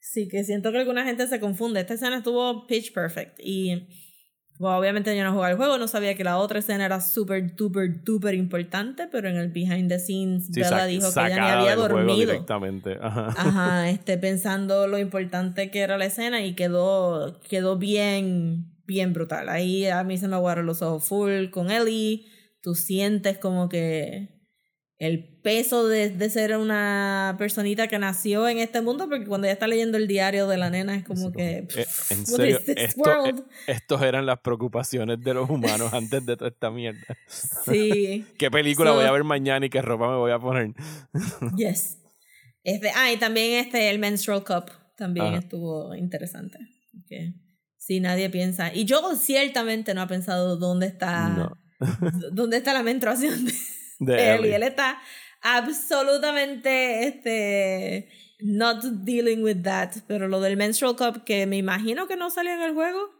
[0.00, 1.80] Sí, que siento que alguna gente se confunde.
[1.80, 3.88] Esta escena estuvo pitch perfect y
[4.58, 7.54] bueno, obviamente yo no jugaba el juego, no sabía que la otra escena era súper,
[7.54, 11.76] duper, duper importante, pero en el behind the scenes Bella dijo que ella ni había
[11.76, 12.32] dormido.
[12.32, 12.96] Directamente.
[13.00, 13.28] Ajá.
[13.36, 19.48] Ajá, este, pensando lo importante que era la escena y quedó, quedó bien, bien brutal.
[19.48, 22.26] Ahí a mí se me aguaron los ojos full con Ellie.
[22.62, 24.36] Tú sientes como que
[24.98, 29.52] el peso de, de, ser una personita que nació en este mundo, porque cuando ella
[29.52, 31.58] está leyendo el diario de la nena es como que...
[31.58, 33.34] Eh, en serio, esto, eh,
[33.68, 36.98] estos eran las preocupaciones de los humanos antes de toda esta mierda.
[37.64, 38.26] Sí.
[38.38, 40.74] ¿Qué película voy a ver mañana y qué ropa me voy a poner?
[41.56, 41.98] yes.
[42.64, 46.58] Este, ah, y también este, el Menstrual Cup también estuvo interesante.
[47.04, 47.34] Okay.
[47.78, 48.74] Si nadie piensa...
[48.74, 51.52] Y yo ciertamente no ha pensado dónde está...
[52.32, 53.52] ¿Dónde está la menstruación de
[53.98, 54.98] de él, y él está
[55.54, 58.08] absolutamente este
[58.40, 59.92] not dealing with that.
[60.06, 63.10] Pero lo del menstrual cup que me imagino que no salió en el juego.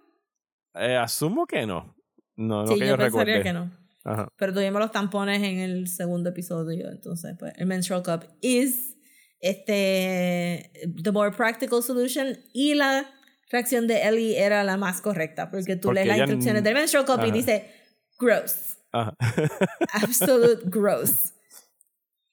[0.74, 1.94] Eh, asumo que no.
[2.36, 3.70] No, no sí, que yo, pensaría que no.
[4.36, 8.96] Pero tuvimos los tampones en el segundo episodio entonces pues el menstrual cup is
[9.40, 10.70] este
[11.02, 13.10] the more practical solution y la
[13.50, 17.24] reacción de Ellie era la más correcta porque tú lees las instrucciones del menstrual cup
[17.24, 17.68] y dice
[18.16, 18.76] gross
[19.92, 21.32] Absolute gross.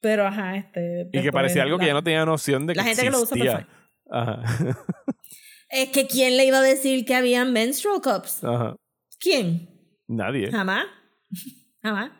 [0.03, 1.07] Pero ajá, este.
[1.13, 3.21] Y que parecía algo que ya no tenía noción de que La gente que lo
[3.21, 3.67] usa
[4.11, 4.43] Ajá.
[5.69, 8.43] Es que ¿quién le iba a decir que había menstrual cups?
[8.43, 8.75] Ajá.
[9.17, 9.69] ¿Quién?
[10.07, 10.51] Nadie.
[10.51, 10.85] Jamás.
[11.81, 12.11] Jamás.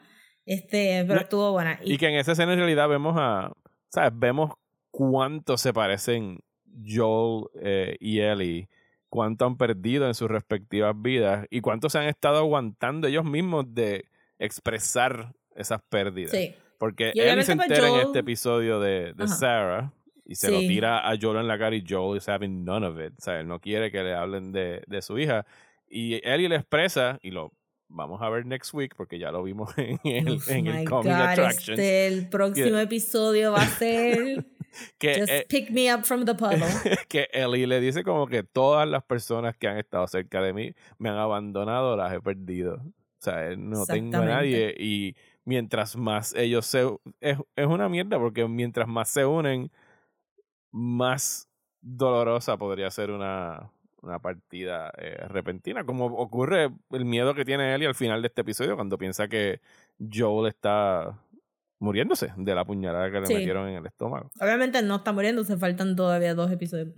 [0.46, 1.78] Este, pero estuvo buena.
[1.84, 3.52] Y, que en esa escena en realidad vemos a.
[3.90, 4.12] ¿Sabes?
[4.16, 4.54] Vemos
[4.90, 6.40] cuánto se parecen
[6.88, 8.70] Joel eh, y Ellie
[9.10, 13.66] cuánto han perdido en sus respectivas vidas y cuánto se han estado aguantando ellos mismos
[13.68, 14.06] de
[14.40, 16.32] expresar esas pérdidas.
[16.32, 16.56] Sí.
[16.84, 19.94] Porque él se entera en este episodio de, de Sarah
[20.26, 23.00] y se lo tira a Joel en la cara y Joel is having none of
[23.00, 23.14] it.
[23.18, 25.46] O sea, él no quiere que le hablen de, de su hija.
[25.88, 27.54] Y Ellie le expresa, y lo
[27.88, 31.80] vamos a ver next week porque ya lo vimos en el, en el Comic Attractions.
[31.80, 34.46] Este, el próximo episodio va a ser
[34.98, 36.68] que, Just eh, pick me up from the puddle.
[37.08, 40.74] que Ellie le dice como que todas las personas que han estado cerca de mí
[40.98, 42.76] me han abandonado, las he perdido.
[42.76, 45.16] O sea, no tengo a nadie y
[45.46, 46.90] mientras más ellos se...
[47.20, 49.72] Es, es una mierda porque mientras más se unen,
[50.72, 51.50] más
[51.82, 53.72] dolorosa podría ser una,
[54.04, 58.42] una partida eh, repentina, como ocurre el miedo que tiene Ellie al final de este
[58.42, 59.62] episodio cuando piensa que
[59.98, 61.20] Joel está
[61.80, 64.30] muriéndose de la puñalada que le metieron en el estómago.
[64.40, 66.90] Obviamente no está muriéndose, faltan todavía dos episodios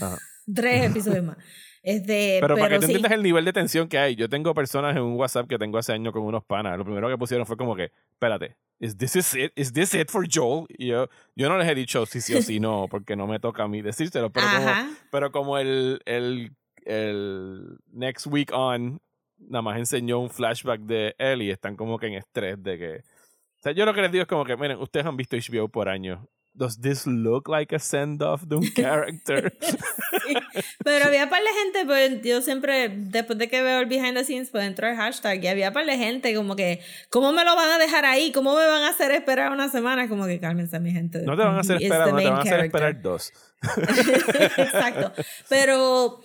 [0.00, 0.18] más.
[0.54, 1.38] Tres episodios más.
[1.84, 4.96] Este, pero, para que te entiendas el nivel de tensión que hay, yo tengo personas
[4.96, 6.78] en un WhatsApp que tengo hace años con unos panas.
[6.78, 9.52] Lo primero que pusieron fue como que, espérate, ¿is this, it?
[9.54, 10.64] ¿Is this it for Joel?
[10.70, 13.38] Y yo, yo no les he dicho sí, sí o sí no, porque no me
[13.38, 14.32] toca a mí decírselo.
[14.32, 16.52] Pero como, pero como el, el,
[16.86, 18.98] el Next Week On
[19.36, 22.96] nada más enseñó un flashback de Ellie, están como que en estrés de que.
[22.96, 25.68] O sea, yo lo que les digo es como que, miren, ustedes han visto HBO
[25.68, 26.20] por años
[26.54, 29.52] does this look like a send-off de un character?
[30.84, 34.24] Pero había par de gente, pues yo siempre, después de que veo el behind the
[34.24, 36.80] scenes, pues entro al hashtag y había par de gente como que,
[37.10, 38.32] ¿cómo me lo van a dejar ahí?
[38.32, 40.08] ¿Cómo me van a hacer esperar una semana?
[40.08, 41.22] Como que cálmense, mi gente.
[41.22, 43.32] No te van a hacer esperar, no te van a hacer esperar dos.
[44.56, 45.12] Exacto.
[45.48, 46.20] Pero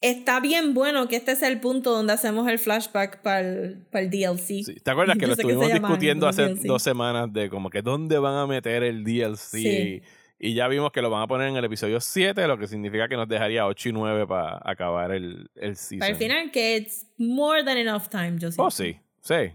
[0.00, 4.10] está bien bueno que este sea el punto donde hacemos el flashback para el, el,
[4.10, 4.82] DLC.
[4.82, 8.46] ¿Te acuerdas que lo estuvimos discutiendo hace dos semanas de como que dónde van a
[8.46, 10.02] meter el DLC?
[10.42, 13.08] Y ya vimos que lo van a poner en el episodio 7, lo que significa
[13.08, 15.98] que nos dejaría 8 y 9 para acabar el, el season.
[15.98, 19.52] Para el final, que it's more than enough time, yo Oh, sí, sí.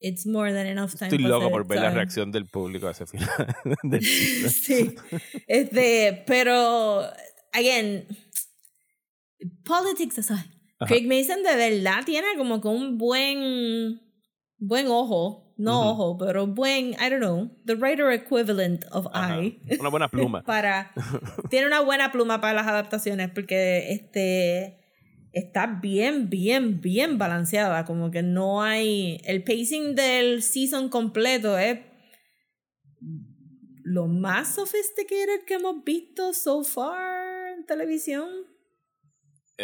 [0.00, 1.10] It's more than enough time.
[1.10, 3.28] Estoy loco por ver la reacción del público a ese final.
[4.00, 4.94] sí.
[5.46, 7.02] Este, pero,
[7.52, 8.06] again,
[9.64, 10.50] politics aside,
[10.86, 14.00] Craig Mason de verdad tiene como que un buen,
[14.58, 19.60] buen ojo, no ojo, pero buen, I don't know, the writer equivalent of eye.
[19.78, 20.42] Una buena pluma.
[20.46, 20.92] para,
[21.50, 24.82] tiene una buena pluma para las adaptaciones porque este
[25.32, 27.84] está bien, bien, bien balanceada.
[27.84, 29.20] Como que no hay.
[29.24, 31.80] El pacing del season completo es
[33.84, 38.28] lo más sophisticated que hemos visto so far en televisión.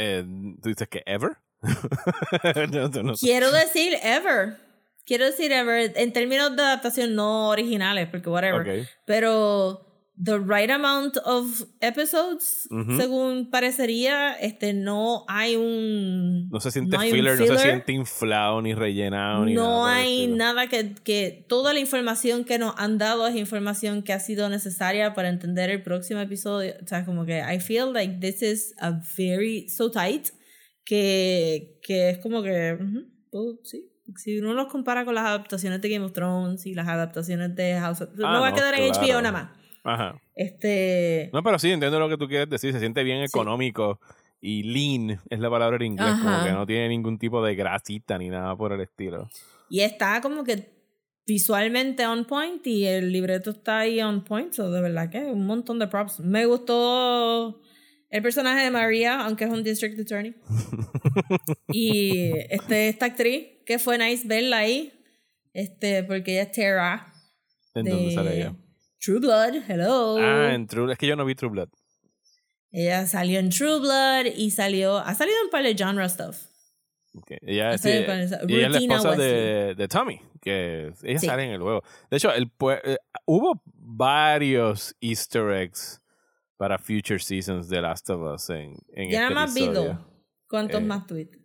[0.00, 0.24] Eh,
[0.62, 1.38] ¿Tú dices que ever?
[3.18, 4.56] Quiero decir ever.
[5.04, 8.88] Quiero decir ever en términos de adaptación no originales, porque whatever.
[9.04, 9.87] Pero
[10.22, 17.38] the right amount of episodes, según parecería, este no hay un no se siente filler,
[17.38, 22.44] no se siente inflado ni rellenado ni no hay nada que que toda la información
[22.44, 26.74] que nos han dado es información que ha sido necesaria para entender el próximo episodio,
[26.82, 30.30] o sea, como que I feel like this is a very so tight
[30.84, 32.76] que que es como que
[33.62, 33.88] sí.
[34.16, 37.78] Si uno los compara con las adaptaciones de Game of Thrones y las adaptaciones de
[37.78, 38.14] House of...
[38.14, 39.57] no, va a quedar en HBO nada más.
[39.88, 40.20] Ajá.
[40.34, 41.30] Este...
[41.32, 42.72] No, pero sí, entiendo lo que tú quieres decir.
[42.72, 44.00] Se siente bien económico
[44.40, 48.18] y lean es la palabra en inglés, como que no tiene ningún tipo de grasita
[48.18, 49.28] ni nada por el estilo.
[49.68, 50.78] Y está como que
[51.26, 55.46] visualmente on point y el libreto está ahí on point, so de verdad que un
[55.46, 56.20] montón de props.
[56.20, 57.60] Me gustó
[58.10, 60.34] el personaje de María, aunque es un district attorney.
[61.68, 64.92] y este, esta actriz, que fue nice verla ahí,
[65.52, 67.12] este, porque ella es Tara.
[67.74, 68.54] ¿En dónde sale ella?
[69.00, 70.18] True Blood, hello.
[70.18, 71.68] Ah, en True Es que yo no vi True Blood.
[72.70, 74.98] Ella salió en True Blood y salió.
[74.98, 76.46] Ha salido en par de genre stuff.
[77.14, 77.38] Okay.
[77.42, 81.82] Ella, sí, ella es la esposa de, de, Tommy, que ella sale en el juego.
[82.10, 82.50] De hecho, el,
[82.84, 86.00] eh, hubo varios Easter eggs
[86.58, 89.96] para future seasons de Last of Us en, en ya este más vi dos.
[90.48, 91.38] ¿Cuántos eh, más tweets?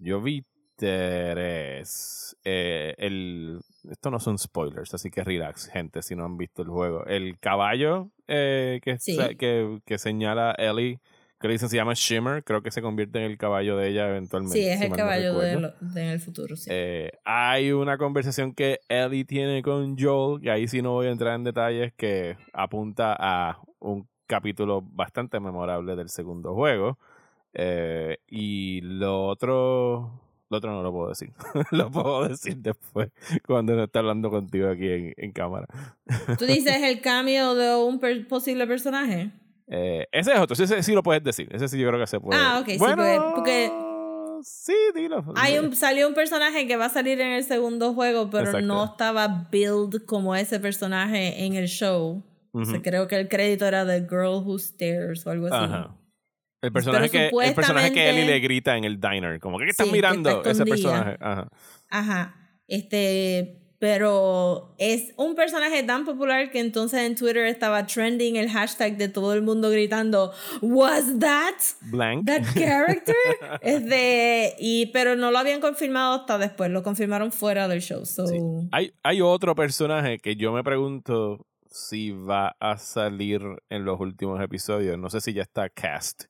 [0.00, 0.44] Yo vi
[0.76, 2.36] tres.
[2.44, 3.60] Eh, el,
[3.90, 7.04] esto no son spoilers, así que relax, gente, si no han visto el juego.
[7.06, 8.98] El caballo eh, que,
[9.38, 11.00] que, que, señala Ellie,
[11.40, 14.08] que le dicen se llama Shimmer, creo que se convierte en el caballo de ella
[14.08, 14.58] eventualmente.
[14.58, 16.70] Sí, es el caballo de, en el futuro, sí.
[16.72, 21.10] Eh, hay una conversación que Ellie tiene con Joel, y ahí sí no voy a
[21.10, 26.98] entrar en detalles, que apunta a un capítulo bastante memorable del segundo juego.
[27.58, 31.32] Eh, y lo otro lo otro no lo puedo decir.
[31.70, 33.10] lo puedo decir después,
[33.46, 35.66] cuando no está hablando contigo aquí en, en cámara.
[36.38, 39.30] ¿Tú dices el cambio de un posible personaje?
[39.68, 41.48] Eh, ese es otro, ese sí lo puedes decir.
[41.50, 42.40] Ese sí yo creo que se puede.
[42.40, 43.72] Ah, ok, bueno, sí, porque,
[44.42, 45.24] Sí, dilo.
[45.34, 48.84] Hay un, salió un personaje que va a salir en el segundo juego, pero no
[48.84, 52.22] estaba build como ese personaje en el show.
[52.82, 55.56] creo que el crédito era The Girl Who Stares o algo así.
[55.56, 55.95] Ajá.
[56.66, 59.38] El personaje, que, el personaje que Ellie le grita en el diner.
[59.38, 61.16] Como que estás mirando ese personaje.
[61.20, 61.48] Ajá.
[61.90, 62.34] Ajá.
[62.66, 63.62] Este.
[63.78, 69.08] Pero es un personaje tan popular que entonces en Twitter estaba trending el hashtag de
[69.08, 72.24] todo el mundo gritando Was that Blank.
[72.24, 73.14] that character?
[73.62, 78.06] de, y, pero no lo habían confirmado hasta después, lo confirmaron fuera del show.
[78.06, 78.24] So.
[78.72, 81.46] Hay, hay otro personaje que yo me pregunto
[81.76, 84.98] si va a salir en los últimos episodios.
[84.98, 86.24] No sé si ya está cast,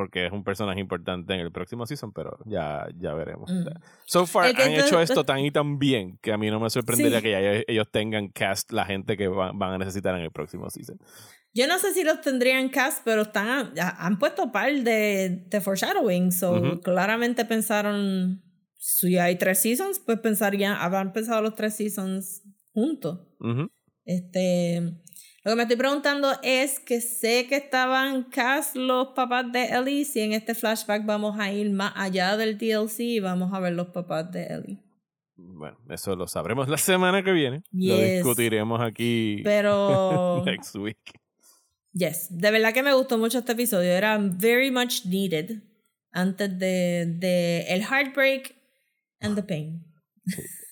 [0.00, 3.50] porque es un personaje importante en el próximo season, pero ya, ya veremos.
[3.52, 3.66] Mm.
[4.06, 6.48] So far que han esto- hecho esto esto- tan y tan bien que a mí
[6.50, 7.22] no me sorprendería Sí.
[7.24, 10.70] que ya ellos- tengan cast la gente que va- van a necesitar en el próximo
[10.70, 10.96] season.
[11.52, 16.32] Yo no sé si los tendrían cast, pero están han puesto par de, de foreshadowing,
[16.32, 18.42] so claramente pensaron
[18.78, 22.42] si hay tres seasons, pues pensarían, habrán pensado los tres seasons
[22.72, 23.18] juntos.
[24.04, 24.94] Este,
[25.42, 30.04] lo que me estoy preguntando es que sé que estaban cast los papás de Ellie,
[30.04, 33.72] si en este flashback vamos a ir más allá del DLC y vamos a ver
[33.72, 34.82] los papás de Ellie.
[35.36, 37.62] Bueno, eso lo sabremos la semana que viene.
[37.72, 40.98] Lo discutiremos aquí Pero next week.
[41.92, 43.90] Yes, de verdad que me gustó mucho este episodio.
[43.90, 45.62] Era very much needed
[46.12, 48.54] antes de, de el heartbreak
[49.20, 49.84] and the pain.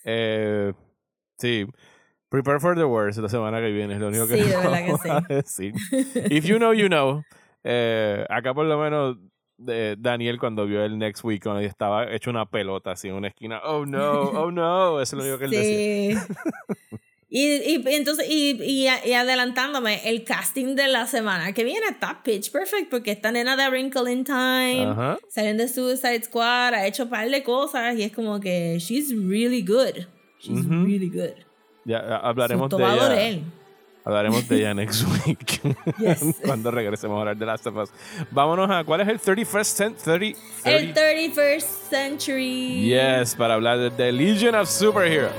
[0.04, 0.72] Eh,
[1.38, 1.66] sí.
[2.30, 4.84] Prepare for the worst la semana que viene, es lo único que Sí, de verdad
[4.84, 5.72] que vamos a decir.
[6.30, 7.22] If you know, you know.
[7.64, 9.16] Eh, acá por lo menos
[9.58, 13.60] Daniel cuando vio el Next Week cuando estaba hecho una pelota así en una esquina.
[13.64, 15.00] Oh no, oh no.
[15.00, 16.20] Eso es lo único que él decía.
[16.20, 16.98] Sí.
[17.30, 17.46] Y,
[17.78, 22.50] y entonces, y, y, y adelantándome, el casting de la semana que viene está pitch
[22.50, 25.18] perfect porque esta nena de Wrinkle in Time, Ajá.
[25.28, 29.10] saliendo de Suicide Squad, ha hecho un par de cosas y es como que she's
[29.14, 30.06] really good.
[30.38, 30.84] She's Ujú.
[30.86, 31.34] really good.
[31.84, 32.94] Ya hablaremos de ella.
[32.96, 33.42] Dorel.
[34.04, 35.60] Hablaremos de ella next week.
[35.98, 36.36] Yes.
[36.44, 37.90] Cuando regresemos a hablar de Last of Us.
[38.30, 38.84] Vámonos a.
[38.84, 41.60] ¿Cuál es el 31st cent- 30, El 30 31st
[41.90, 42.88] century.
[42.88, 45.32] Yes, para hablar de The Legion of Superheroes.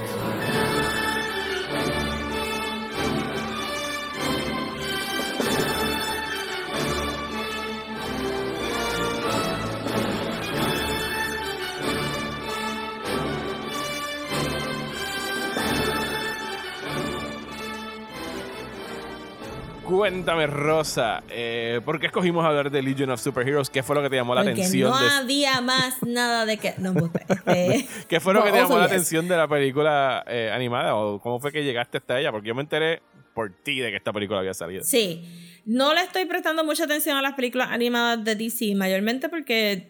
[20.00, 23.70] Cuéntame, Rosa, eh, ¿por qué escogimos hablar de Legion of Superheroes?
[23.70, 24.92] ¿Qué fue lo que te llamó la Porque atención?
[24.92, 26.74] no de, había más nada de que.
[26.78, 27.26] No, embuste.
[27.28, 28.94] Este, ¿Qué fue lo que te llamó la yes.
[28.94, 30.96] atención de la película eh, animada?
[30.96, 32.32] ¿O cómo fue que llegaste hasta ella?
[32.32, 33.02] Porque yo me enteré
[33.36, 34.86] por ti de que esta película había salido.
[34.86, 35.62] Sí.
[35.66, 39.90] No le estoy prestando mucha atención a las películas animadas de DC, mayormente porque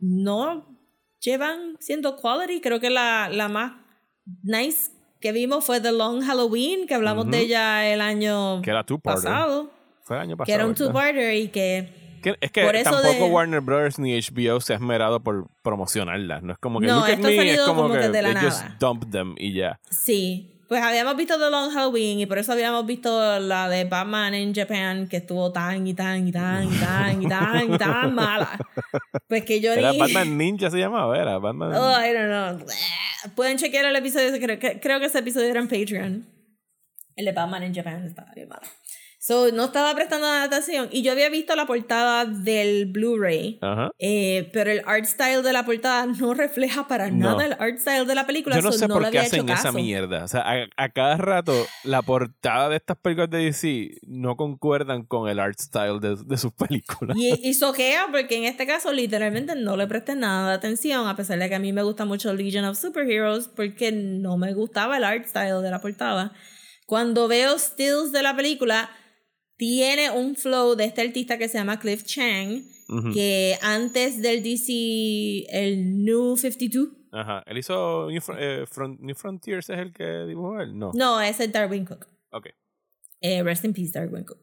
[0.00, 0.74] no
[1.20, 2.62] llevan siendo quality.
[2.62, 3.72] Creo que la, la más
[4.42, 7.32] nice que vimos fue The Long Halloween, que hablamos Ujú.
[7.32, 9.70] de ella el año Que era pasado.
[10.02, 10.46] Fue el año pasado.
[10.46, 12.08] Que era un two-parter y que.
[12.22, 15.46] Que- es que por eso tampoco de- Warner Brothers ni HBO se ha esmerado por
[15.62, 16.40] promocionarla.
[16.40, 18.34] No es como que No, look at me, es como, como que, que de la
[18.34, 18.76] they just nada.
[18.80, 19.78] dump them y ya.
[19.90, 20.57] Sí.
[20.68, 24.54] Pues habíamos visto The Long Halloween y por eso habíamos visto la de Batman in
[24.54, 28.58] Japan que estuvo tan y tan y tan y tan y tan y tan mala.
[29.28, 29.98] Pues que yo Era ni...
[29.98, 31.72] Batman Ninja se llamaba, era Batman.
[31.74, 32.66] Oh, I don't know.
[33.34, 36.26] Pueden chequear el episodio, creo que, creo que ese episodio era en Patreon.
[37.16, 38.66] El de Batman in Japan estaba bien malo.
[39.28, 40.88] So, no estaba prestando atención.
[40.90, 43.60] Y yo había visto la portada del Blu-ray.
[43.98, 47.36] Eh, pero el art style de la portada no refleja para No.
[47.36, 48.56] nada el art style de la película.
[48.56, 50.24] Yo no so sé no por qué hacen esa mierda.
[50.24, 51.52] O sea, a, a cada rato
[51.84, 56.36] la portada de estas películas de DC no concuerdan con el art style de, de
[56.38, 57.14] sus películas.
[57.14, 61.16] Y, y soquea porque en este caso literalmente no le presté nada de atención, a
[61.16, 64.96] pesar de que a mí me gusta mucho Legion of Superheroes, porque no me gustaba
[64.96, 66.32] el art style de la portada.
[66.86, 68.88] Cuando veo stills de la película,
[69.58, 72.62] tiene un flow de este artista que se llama Cliff Chang,
[73.12, 77.42] que antes del DC, el New 52, Ajá.
[77.46, 80.78] Él hizo New, eh, Front- New Frontiers, ¿es el que dibujó él?
[80.78, 80.92] No.
[80.94, 82.06] no, es Darwin Cook.
[82.30, 82.48] Ok.
[83.20, 84.38] Eh, rest in peace, Darwin Cook.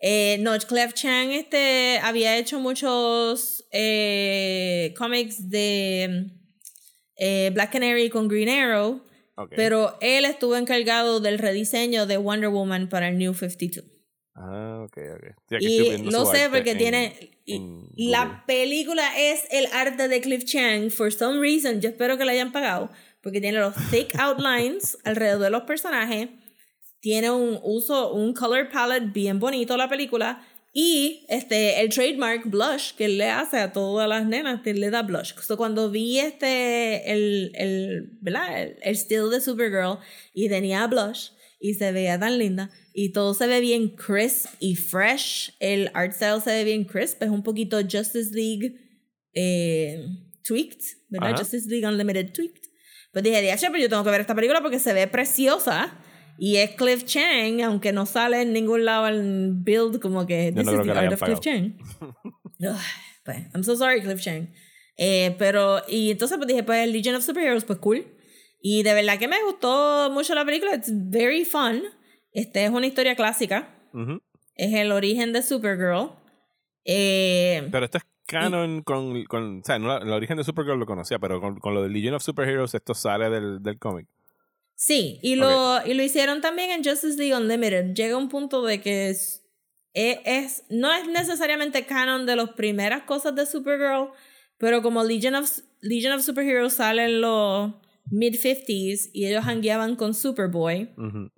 [0.00, 6.30] Eh, no, Clef Chang este, había hecho muchos eh, cómics de
[7.54, 9.02] Black Canary con Green Arrow,
[9.36, 9.52] ok.
[9.56, 13.84] pero él estuvo encargado del rediseño de Wonder Woman para el New 52.
[14.38, 15.58] Ah, ok, ok.
[15.58, 15.66] Sí,
[16.04, 17.30] Y su sé porque en- tiene...
[17.46, 22.24] en la película es el arte de Cliff Chang, for some reason, yo espero que
[22.26, 22.90] le hayan pagado,
[23.22, 26.28] porque tiene los thick outlines alrededor de los personajes,
[27.00, 32.92] tiene un uso, un color palette bien bonito la película, y este, el trademark blush
[32.94, 35.32] que él le hace a todas las nenas, que le da blush.
[35.40, 38.60] So, cuando vi este, el, el, ¿verdad?
[38.62, 39.98] El, el still de Supergirl,
[40.34, 41.30] y tenía blush,
[41.70, 46.12] y se veía tan linda, y todo se ve bien crisp y fresh, el art
[46.12, 48.76] style se ve bien crisp, es un poquito Justice League
[49.34, 50.06] eh,
[50.44, 51.30] tweaked, ¿verdad?
[51.30, 51.38] Ajá.
[51.38, 52.62] Justice League Unlimited tweaked.
[53.12, 55.98] Pues dije, "Diache, pero yo tengo que ver esta película porque se ve preciosa.
[56.38, 60.64] Y es Cliff Chang, aunque no sale en ningún lado en build como que this
[60.64, 61.78] no is the que art of Cliff Chang.
[62.60, 62.76] Ugh,
[63.24, 64.52] pues, I'm so sorry, Cliff Chang.
[64.98, 68.06] Eh, pero, y entonces pues dije, pues Legion of Superheroes, pues cool.
[68.68, 71.82] Y de verdad que me gustó mucho la película, it's very fun.
[72.32, 73.68] Este es una historia clásica.
[74.56, 76.10] Es el origen de Supergirl.
[76.84, 79.60] Eh, Pero esto es canon con, con.
[79.60, 82.14] O sea, no, el origen de Supergirl lo conocía, pero con, con lo de Legion
[82.14, 84.06] of Superheroes, esto sale del, del cómic.
[84.74, 87.94] sí, y lo, y lo hicieron también en Justice League Unlimited.
[87.94, 89.44] Llega un punto de que es,
[89.94, 94.10] e- es- no es necesariamente canon de las primeras cosas de Supergirl,
[94.58, 95.50] pero como Legion of,
[95.80, 97.72] Legion of Superheroes sale en los
[98.10, 101.30] mid-50s y ellos hangueaban con Superboy, Ujú.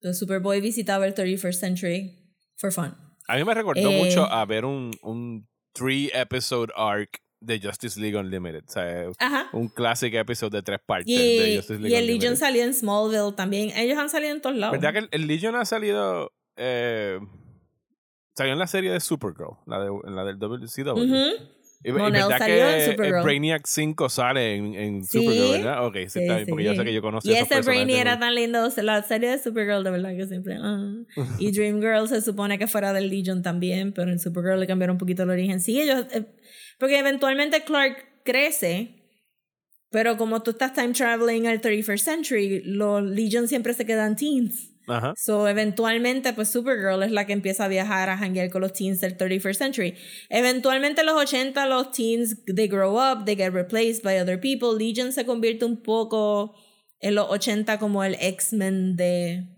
[0.00, 2.18] entonces Superboy visitaba el 31st Century
[2.56, 2.94] for fun.
[3.28, 8.16] A mí me recordó Eh, mucho a ver un, un three-episode arc de Justice League
[8.16, 8.64] Unlimited.
[8.66, 9.48] O sea, Ajá.
[9.52, 12.14] un classic episode de tres partes Y, de Justice League y el Unlimited.
[12.22, 13.70] Legion salió en Smallville también.
[13.76, 14.78] Ellos han salido en todos lados.
[14.78, 16.32] ¿Verdad que el, el Legion ha salido...
[16.56, 17.18] Eh,
[18.36, 20.98] salió en la serie de Supergirl, la, de, en la del WCW.
[21.04, 21.32] Y, y
[21.92, 23.18] Mon-El verdad salió que en Supergirl.
[23.18, 25.18] eh, Brainiac 5 sale en, en Sí.
[25.20, 25.86] Supergirl, ¿verdad?
[25.86, 26.76] Ok, sí, Sí, está bien, porque yo sí.
[26.78, 28.68] sé que yo conocí Y ese Brainy era tan lindo.
[28.78, 30.56] La serie de Supergirl, de verdad que siempre.
[30.60, 30.94] ah.
[31.38, 34.94] Y Dream Girl se supone que fuera del Legion también, pero en Supergirl le cambiaron
[34.94, 35.60] un poquito el origen.
[35.60, 36.06] Sí, ellos.
[36.12, 36.24] eh,
[36.78, 39.00] porque eventualmente Clark crece.
[39.90, 44.72] Pero como tú estás time traveling al 31st century, los Legion siempre se quedan teens.
[45.16, 49.00] So, eventualmente, pues Supergirl es la que empieza a viajar a janguear con los teens
[49.00, 49.94] del 31st century.
[50.28, 54.76] Eventualmente, en los 80, los teens, they grow up, they get replaced by other people.
[54.78, 56.54] Legion se convierte un poco
[57.00, 59.48] en los 80 como el X-Men de,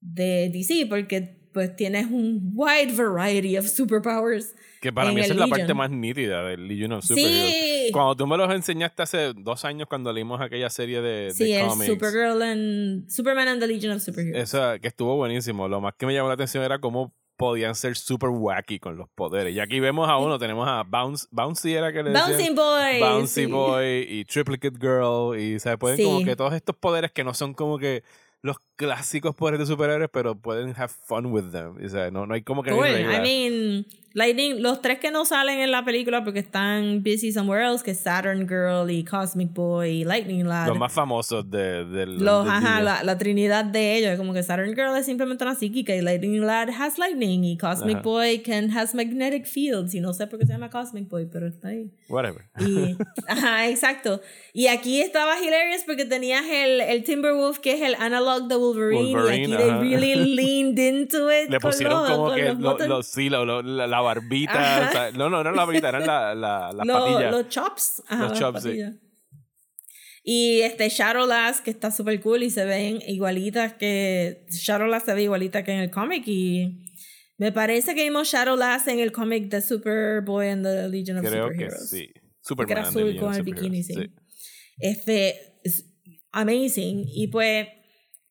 [0.00, 4.54] de DC, porque pues tienes un wide variety of superpowers.
[4.82, 5.58] Que para mí esa es la Legion.
[5.60, 7.50] parte más nítida del Legion of Superheroes.
[7.54, 11.52] Sí, Cuando tú me los enseñaste hace dos años cuando leímos aquella serie de, sí,
[11.52, 11.90] de cómics.
[11.90, 14.42] Supergirl and Superman and the Legion of Superheroes.
[14.42, 15.68] Esa que estuvo buenísimo.
[15.68, 19.08] Lo más que me llamó la atención era cómo podían ser super wacky con los
[19.08, 19.54] poderes.
[19.54, 22.28] Y aquí vemos a uno, tenemos a Bounce, Bouncy era que le decían.
[22.30, 23.00] Bouncing Boy.
[23.00, 23.46] Bouncy sí.
[23.46, 25.38] Boy y Triplicate Girl.
[25.40, 26.24] Y se pueden como Sí.
[26.26, 28.02] que todos estos poderes que no son como que
[28.44, 31.82] los clásicos poderes de superhéroes, pero pueden have fun with them.
[31.82, 32.86] O sea, no, no hay como que Cool.
[32.88, 37.66] I mean, Lightning, los tres que no salen en la película porque están busy somewhere
[37.66, 40.68] else, que es Saturn Girl y Cosmic Boy y Lightning Lad.
[40.68, 42.24] los más famosos de, del.
[42.24, 45.56] Los, del ajá, la, la trinidad de ellos, como que Saturn Girl es simplemente una
[45.56, 48.02] psíquica y Lightning Lad has lightning y Cosmic Ajá.
[48.02, 51.48] Boy can has magnetic fields y no sé por qué se llama Cosmic Boy, pero
[51.48, 51.90] está ahí.
[52.08, 52.44] Whatever.
[52.60, 52.96] Y,
[53.28, 54.20] ajá, exacto.
[54.52, 59.12] Y aquí estaba hilarious porque tenías el, el Timberwolf, que es el analog de Wolverine,
[59.12, 61.50] Wolverine, y aquí they really leaned into it.
[61.50, 64.88] Le pusieron los- como que los los, sí, lo- lo- la, la barbita.
[64.88, 67.32] O sea, no, no, no era la barbita, eran la, la, las Lo- patillas.
[67.32, 68.02] Los chops.
[68.08, 68.78] Ajá, Los chops, sí.
[70.22, 74.46] Y este Shadowlass, que está súper cool y se ven igualitas que.
[74.50, 76.80] Shadowlass se ve igualita que en el cómic y.
[77.36, 81.48] Me parece que vimos Shadowlass en el cómic de Superboy and the Legion of Creo
[81.48, 81.90] que Superheroes.
[81.90, 82.06] sí.
[82.14, 83.92] Que Superman era and the azul con el bikini, sí.
[83.94, 84.20] Superheroes,
[84.78, 85.58] Este.
[85.64, 85.84] es
[86.32, 87.04] amazing.
[87.08, 87.68] Y pues.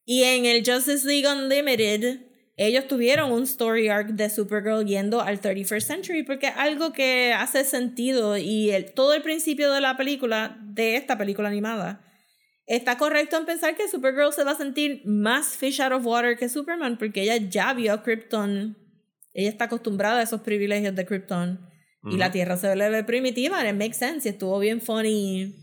[0.05, 2.19] Y en el Justice League Unlimited,
[2.55, 7.33] ellos tuvieron un story arc de Supergirl yendo al 31st Century, porque es algo que
[7.33, 8.37] hace sentido.
[8.37, 12.05] Y el, todo el principio de la película, de esta película animada,
[12.67, 16.37] está correcto en pensar que Supergirl se va a sentir más fish out of water
[16.37, 18.77] que Superman, porque ella ya vio a Krypton.
[19.33, 21.69] Ella está acostumbrada a esos privilegios de Krypton.
[22.05, 22.31] Y la.
[22.31, 24.27] Tierra se le ve primitiva, and it makes sense.
[24.27, 25.55] Y estuvo bien funny.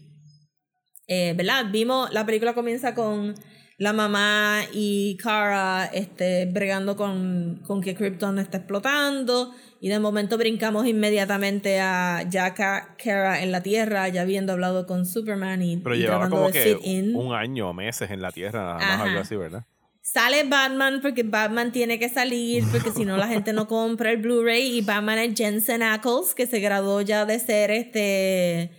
[1.06, 1.66] Eh, ¿Verdad?
[1.70, 3.34] Vimos, la película comienza con
[3.80, 9.54] la mamá y Kara este, bregando con, con que Krypton está explotando.
[9.80, 14.86] Y de momento brincamos inmediatamente a ya Ka- Kara en la Tierra, ya habiendo hablado
[14.86, 16.74] con Superman y, Pero llevaba como que
[17.14, 19.04] un año o meses en la Tierra, nada más Ajá.
[19.04, 19.64] algo así, ¿verdad?
[20.02, 24.18] Sale Batman porque Batman tiene que salir porque si no la gente no compra el
[24.18, 28.70] Blu-ray y Batman es Jensen Ackles que se graduó ya de ser este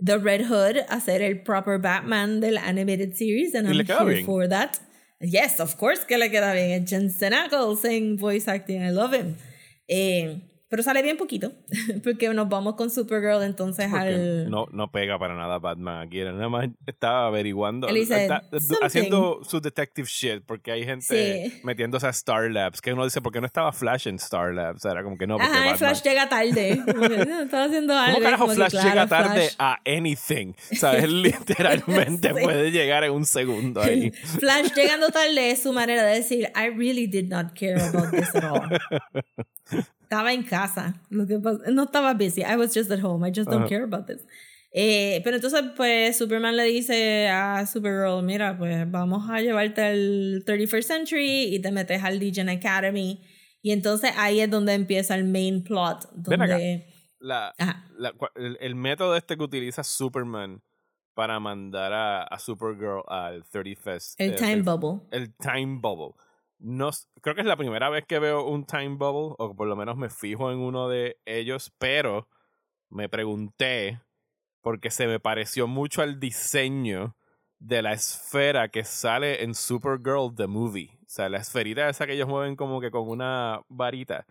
[0.00, 3.84] The Red Hood a ser el proper Batman del animated series and ¿Y I'm le
[3.84, 4.26] queda here bien?
[4.26, 4.78] for that.
[5.20, 6.86] Yes, of course que le queda bien.
[6.86, 8.80] Jensen Ackles en voice acting.
[8.82, 9.36] I love him.
[9.88, 10.36] Eh,
[10.68, 11.52] pero sale bien poquito
[12.04, 16.20] porque nos vamos con Supergirl entonces al no, no pega para nada Batman aquí.
[16.20, 17.86] Nada más estaba averiguando.
[17.88, 18.42] Dice, está
[18.82, 20.42] haciendo su detective shit.
[20.46, 21.60] Porque hay gente Sí.
[21.64, 22.80] metiéndose a Star Labs.
[22.80, 24.84] Que uno dice, ¿por qué no estaba Flash en Star Labs?
[24.84, 25.78] Era como que no, porque Ajá, Batman.
[25.78, 26.82] Flash llega tarde.
[27.08, 28.14] Que, "No, Estaba haciendo algo.
[28.14, 29.54] ¿Cómo carajo como que, Flash claro, llega tarde Flash.
[29.58, 30.52] a anything?
[30.76, 31.08] ¿Sabes?
[31.12, 32.34] Literalmente Sí.
[32.42, 34.10] puede llegar en un segundo ahí.
[34.10, 38.34] Flash llegando tarde es su manera de decir, I really did not care about this
[38.34, 38.68] at all.
[40.08, 41.02] Estaba en casa.
[41.10, 41.38] Lo que
[41.70, 42.40] no estaba busy.
[42.40, 43.26] I was just at home.
[43.28, 44.24] I just don't care about this.
[44.72, 50.44] Eh, pero entonces, pues, Superman le dice a Supergirl, mira, pues vamos a llevarte al
[50.46, 53.20] 31st Century y te metes al Legion Academy.
[53.60, 56.08] Y entonces ahí es donde empieza el main plot.
[56.26, 56.54] Ven acá.
[56.54, 56.86] Donde...
[57.20, 57.52] La,
[57.98, 60.62] la- el, el método este que utiliza Superman
[61.14, 64.14] para mandar a, a Supergirl al 31st.
[64.18, 65.06] El eh, time 30 bubble.
[65.10, 66.14] El time bubble.
[66.58, 66.90] No,
[67.22, 69.96] creo que es la primera vez que veo un time bubble, o por lo menos
[69.96, 72.28] me fijo en uno de ellos, pero
[72.90, 74.00] me pregunté,
[74.60, 77.16] porque se me pareció mucho al diseño
[77.58, 80.98] de la esfera que sale en Supergirl The Movie.
[81.02, 84.26] O sea, la esferita esa que ellos mueven como que con una varita.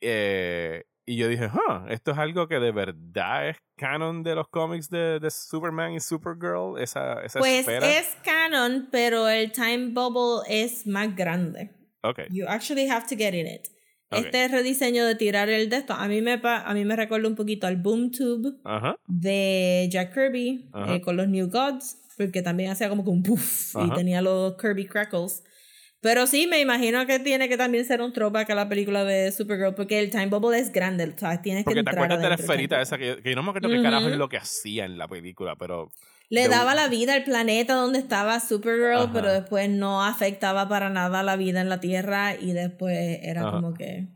[0.00, 4.48] Eh, y yo dije, huh, esto es algo que de verdad es canon de los
[4.48, 7.88] cómics de, de Superman y Supergirl, esa, esa pues esfera.
[7.98, 11.70] es canon, pero el time bubble es más grande.
[12.02, 12.26] Okay.
[12.30, 13.68] You actually have to get in it.
[14.10, 17.28] Este rediseño de tirar el de esto, a mí me, pa- a mí me recuerda
[17.28, 18.54] un poquito al Boom Tube
[19.06, 23.74] de Jack Kirby eh, con los New Gods, porque también hacía como que un puff
[23.76, 25.44] y tenía los Kirby Crackles.
[26.00, 29.32] Pero sí, me imagino que tiene que también ser un throwback a la película de
[29.32, 32.28] Supergirl, porque el Time Bubble es grande, o sea, tienes Porque que te acuerdas de
[32.28, 34.84] la esferita esa que, que yo no me acuerdo qué carajo es lo que hacía
[34.84, 35.90] en la película, pero
[36.28, 39.12] Le daba un- la vida al planeta donde estaba Supergirl, Ajá.
[39.12, 43.50] pero después no afectaba para nada la vida en la Tierra y después era Ajá.
[43.50, 44.06] como que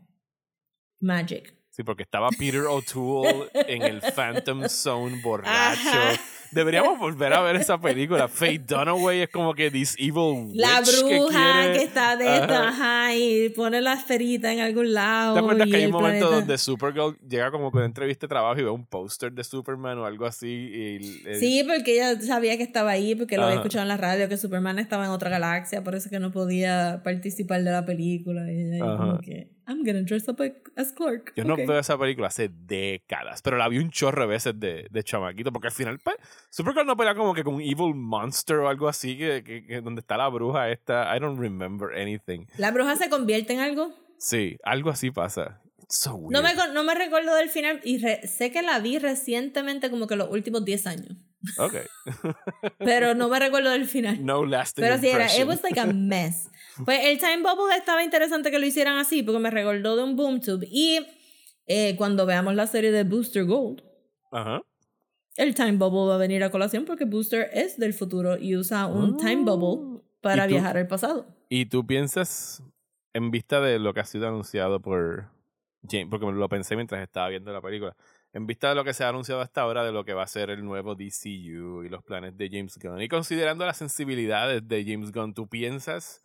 [1.01, 1.53] magic.
[1.75, 5.49] Sí, porque estaba Peter O'Toole en el Phantom Zone borracho.
[5.89, 6.19] Ajá.
[6.51, 8.27] Deberíamos volver a ver esa película.
[8.27, 12.27] Faye Dunaway es como que this evil witch La que bruja que, quiere- está de
[12.29, 12.37] Ajá.
[12.41, 15.33] esta, ajá, y pone la esferita en algún lado.
[15.33, 18.27] ¿Te acuerdas y que hay un momento planeta- donde Supergirl llega como con una entrevista
[18.27, 20.47] de trabajo y ve un póster de Superman o algo así?
[20.47, 23.61] Y, el- Sí, porque ella sabía que estaba ahí, porque lo había Ajá.
[23.63, 27.01] escuchado en la radio, que Superman estaba en otra galaxia, por eso que no podía
[27.03, 28.43] participar de la película.
[28.51, 30.41] Y ella como que, I'm gonna dress up
[30.75, 31.33] as Clark.
[31.35, 31.61] Yo no Ok.
[31.67, 35.51] veo esa película hace décadas, pero la vi un chorro de veces de, de chamaquito,
[35.53, 36.17] porque al final, pues,
[36.49, 39.81] Supergirl no pelea como que con un evil monster o algo así, que, que, que
[39.81, 41.15] donde está la bruja esta.
[41.15, 42.45] I don't remember anything.
[42.57, 43.93] ¿La bruja se convierte en algo?
[44.17, 45.61] Sí, algo así pasa.
[45.81, 46.31] It's so weird.
[46.31, 50.07] No me, no me recuerdo del final y re- sé que la vi recientemente como
[50.07, 51.17] que los últimos 10 años,
[51.57, 51.75] Ok.
[52.79, 54.23] pero no me recuerdo del final.
[54.25, 56.49] No lasting Pero sí era, it was like a mess.
[56.85, 60.15] Pues el Time Bubble estaba interesante que lo hicieran así porque me recordó de un
[60.15, 60.99] Boom Tube y
[61.67, 63.83] eh, cuando veamos la serie de Booster Gold,
[64.31, 64.61] Ajá.
[65.37, 68.87] el Time Bubble va a venir a colación porque Booster es del futuro y usa
[68.87, 71.25] un Time Bubble para viajar al pasado.
[71.49, 72.63] ¿Y tú piensas,
[73.13, 75.29] en vista de lo que ha sido anunciado por
[75.89, 77.95] James, porque lo pensé mientras estaba viendo la película,
[78.31, 80.27] en vista de lo que se ha anunciado hasta ahora de lo que va a
[80.27, 84.85] ser el nuevo DCU y los planes de James Gunn, y considerando las sensibilidades de
[84.85, 86.22] James Gunn, ¿tú piensas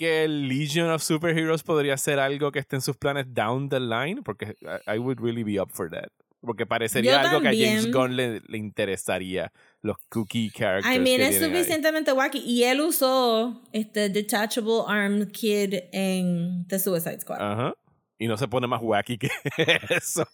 [0.00, 3.78] que el Legion of Superheroes podría ser algo que esté en sus planes down the
[3.78, 4.22] line?
[4.22, 6.08] Porque I, I would really be up for that.
[6.40, 7.92] Porque parecería Yo algo que a James.
[7.92, 10.96] Gunn le, le interesaría, los cookie characters.
[10.96, 11.50] I mean, que es tienen ahí.
[11.50, 12.38] suficientemente wacky.
[12.38, 17.40] Y él usó este Detachable Arm Kid en The Suicide Squad.
[17.40, 17.74] Ajá.
[18.22, 19.30] Y no se pone más wacky que
[19.88, 20.24] eso.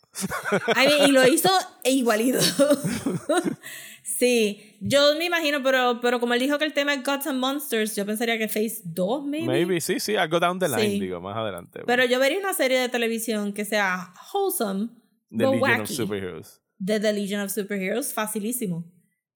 [0.77, 1.49] I mean, y lo hizo
[1.85, 2.39] igualito.
[4.03, 7.39] sí, yo me imagino, pero, pero como él dijo que el tema es Gods and
[7.39, 9.47] Monsters, yo pensaría que Phase 2, maybe.
[9.47, 11.01] Maybe, sí, sí, algo down the line, Sí.
[11.01, 11.81] digo, más adelante.
[11.87, 14.89] Pero yo vería una serie de televisión que sea wholesome,
[15.31, 15.95] The but Legion of wacky.
[15.95, 16.63] Superheroes.
[16.79, 18.85] de The Legion of Superheroes, facilísimo.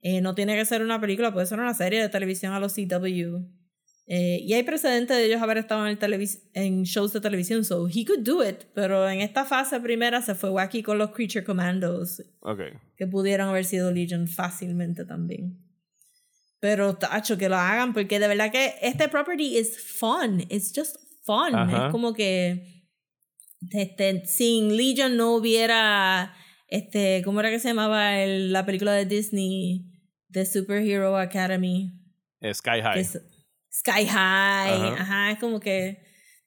[0.03, 2.75] Eh, no tiene que ser una película, puede ser una serie de televisión a los
[2.75, 3.39] CW.
[4.13, 7.87] Eh, y hay precedentes de ellos haber estado en, el en shows de televisión, so
[7.89, 8.65] he could do it.
[8.75, 12.61] Pero en esta fase primera se fue wacky con los Creature Commandos, Ok.
[12.97, 15.57] que pudieron haber sido Legion fácilmente también.
[16.59, 20.41] Pero, tacho, que lo hagan, porque de verdad que este property is fun.
[20.49, 21.55] It's just fun.
[21.55, 21.87] Ajá.
[21.87, 22.83] Es como que
[23.71, 26.35] este, sin Legion no hubiera,
[26.67, 29.87] este, ¿cómo era que se llamaba el- la película de Disney?
[30.33, 31.93] The Superhero Academy.
[32.53, 33.01] Sky High.
[33.01, 33.21] es
[33.73, 34.73] Sky High.
[34.73, 35.03] Ajá.
[35.03, 35.99] Ajá, es como que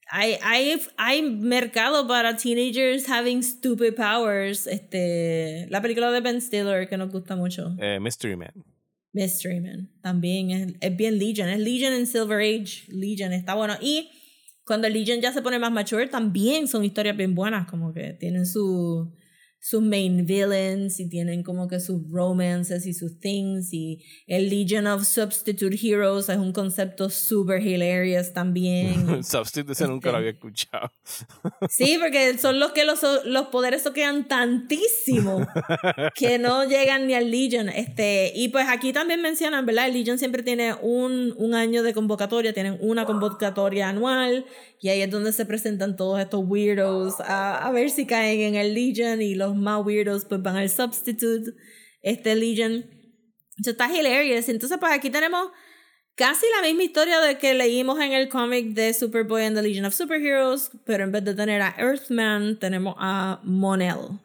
[0.09, 4.67] hay, hay, hay mercado para teenagers having stupid powers.
[4.67, 7.76] Este, la película de Ben Stiller que nos gusta mucho.
[7.80, 8.53] Eh, Mystery Man.
[9.13, 9.89] Mystery Man.
[10.01, 11.49] También es, es bien Legion.
[11.49, 12.84] Es Legion en Silver Age.
[12.89, 13.76] Legion está bueno.
[13.82, 14.09] Y
[14.65, 17.67] cuando Legion ya se pone más mature, también son historias bien buenas.
[17.67, 19.13] Como que tienen su,
[19.66, 23.72] sus main villains y tienen como que sus romances y sus things.
[23.72, 29.24] Y el Legion of Substitute Heroes es un concepto super hilarious también.
[29.24, 30.28] Substitute ese nunca lo Este.
[30.28, 30.91] había escuchado.
[31.70, 35.48] Sí, porque son los que los, los poderes toquean tantísimo
[36.15, 37.69] que no llegan ni al Legion.
[37.69, 39.88] Este, y pues aquí también mencionan, ¿verdad?
[39.88, 44.45] El Legion siempre tiene un, un año de convocatoria, tienen una convocatoria anual,
[44.81, 48.56] y ahí es donde se presentan todos estos weirdos a, a ver si caen en
[48.56, 51.51] el Legion, y los más weirdos pues van al Substitute,
[52.01, 52.85] este Legion.
[53.59, 54.49] Eso está hilarious.
[54.49, 55.51] Entonces, pues aquí tenemos
[56.15, 59.85] casi la misma historia de que leímos en el cómic de Superboy and the Legion
[59.85, 64.19] of Superheroes, pero en vez de tener a Earthman, tenemos a Monel.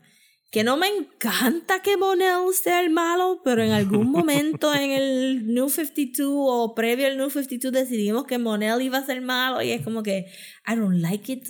[0.50, 5.46] que no me encanta que Monel sea el malo, pero en algún momento en el
[5.52, 9.72] New 52 o previo al New 52 decidimos que Monel iba a ser malo y
[9.72, 10.26] es como que
[10.66, 11.48] I don't like it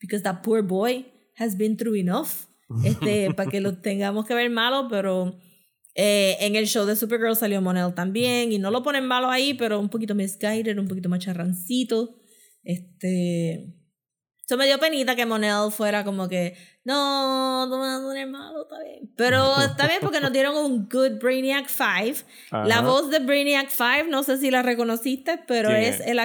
[0.00, 2.49] because that poor boy has been through enough
[2.84, 5.38] este, para que lo tengamos que ver malo, pero
[5.94, 9.54] eh, en el show de Supergirl salió Monel también y no lo ponen malo ahí,
[9.54, 12.16] pero un poquito misguided, un poquito más charrancito.
[12.62, 13.76] Este...
[14.44, 18.26] Eso me dio penita que Monel fuera como que no, no me vas a poner
[18.26, 19.12] malo, está bien.
[19.16, 22.66] Pero está bien porque nos dieron un good Brainiac 5.
[22.66, 26.18] La voz de Brainiac 5, no sé si la reconociste, pero es, el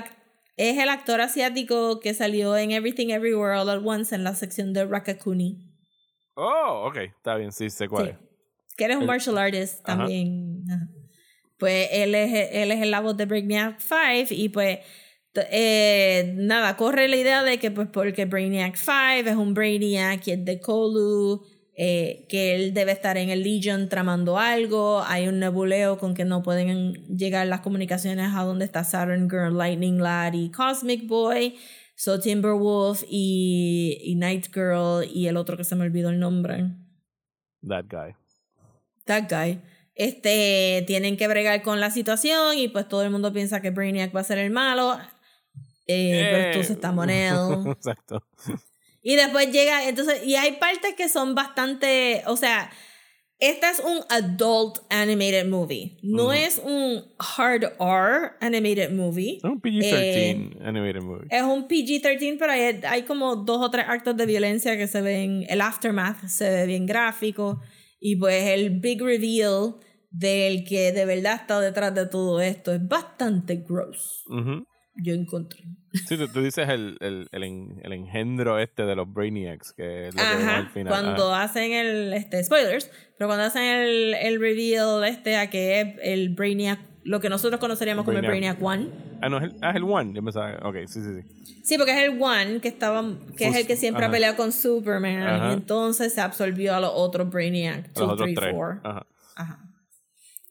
[0.58, 4.74] es el actor asiático que salió en Everything Everywhere All at Once en la sección
[4.74, 5.74] de Rakakuni.
[6.36, 8.16] Oh, ok, está bien, sí, sé cuál es.
[8.78, 10.66] Que eres un martial artist también.
[11.57, 14.80] Pues él es, él es la voz de Brainiac 5 y pues
[15.52, 20.32] eh, nada, corre la idea de que pues porque Brainiac 5 es un Brainiac y
[20.32, 21.45] es de Kolu,
[21.78, 26.26] eh, que él debe estar en el Legion tramando algo, hay un nebuleo con que
[26.26, 31.57] no pueden llegar las comunicaciones a donde está Saturn Girl, Lightning Lad y Cosmic Boy,
[31.96, 36.72] so Timberwolf y, y Night Girl y el otro que se me olvidó el nombre.
[37.62, 38.16] That guy.
[39.06, 39.62] That guy
[39.96, 44.16] este, tienen que bregar con la situación y pues todo el mundo piensa que Brainiac
[44.16, 45.00] va a ser el malo.
[45.88, 47.36] Eh, pero entonces está Monel.
[47.72, 48.24] Exacto.
[49.02, 52.72] Y después llega, entonces, y hay partes que son bastante, o sea,
[53.50, 55.98] este es un adult animated movie.
[56.02, 59.38] No es un hard R animated movie.
[59.38, 61.28] Es un PG-13 eh, animated movie.
[61.30, 65.02] Es un PG-13, pero hay, hay, como dos o tres actos de violencia que se
[65.02, 67.62] ven, el aftermath se ve bien gráfico.
[68.00, 69.76] Y pues el big reveal
[70.12, 74.24] del que de verdad está detrás de todo esto es bastante gross
[74.96, 75.64] yo encontré.
[76.08, 80.38] Sí, tú, dices el, el, el, engendro este de los Brainiacs, que es lo Ajá,
[80.38, 80.88] que al final.
[80.92, 85.96] Cuando hacen el, este, spoilers, pero cuando hacen el, el reveal este a que es
[86.02, 88.90] el Brainiac, lo que nosotros conoceríamos como el Brainiac One.
[89.22, 91.62] Ah, no, es el, ah, es el One, yo pensaba, ok, sí, sí, sí.
[91.64, 93.04] Sí, porque es el One que estaba,
[93.38, 96.92] que es el que siempre ha peleado con Superman, y entonces se absorbió a los
[96.94, 98.82] otros Brainiac, 2, 3, 4.
[98.84, 99.08] Ajá.
[99.36, 99.60] Ajá.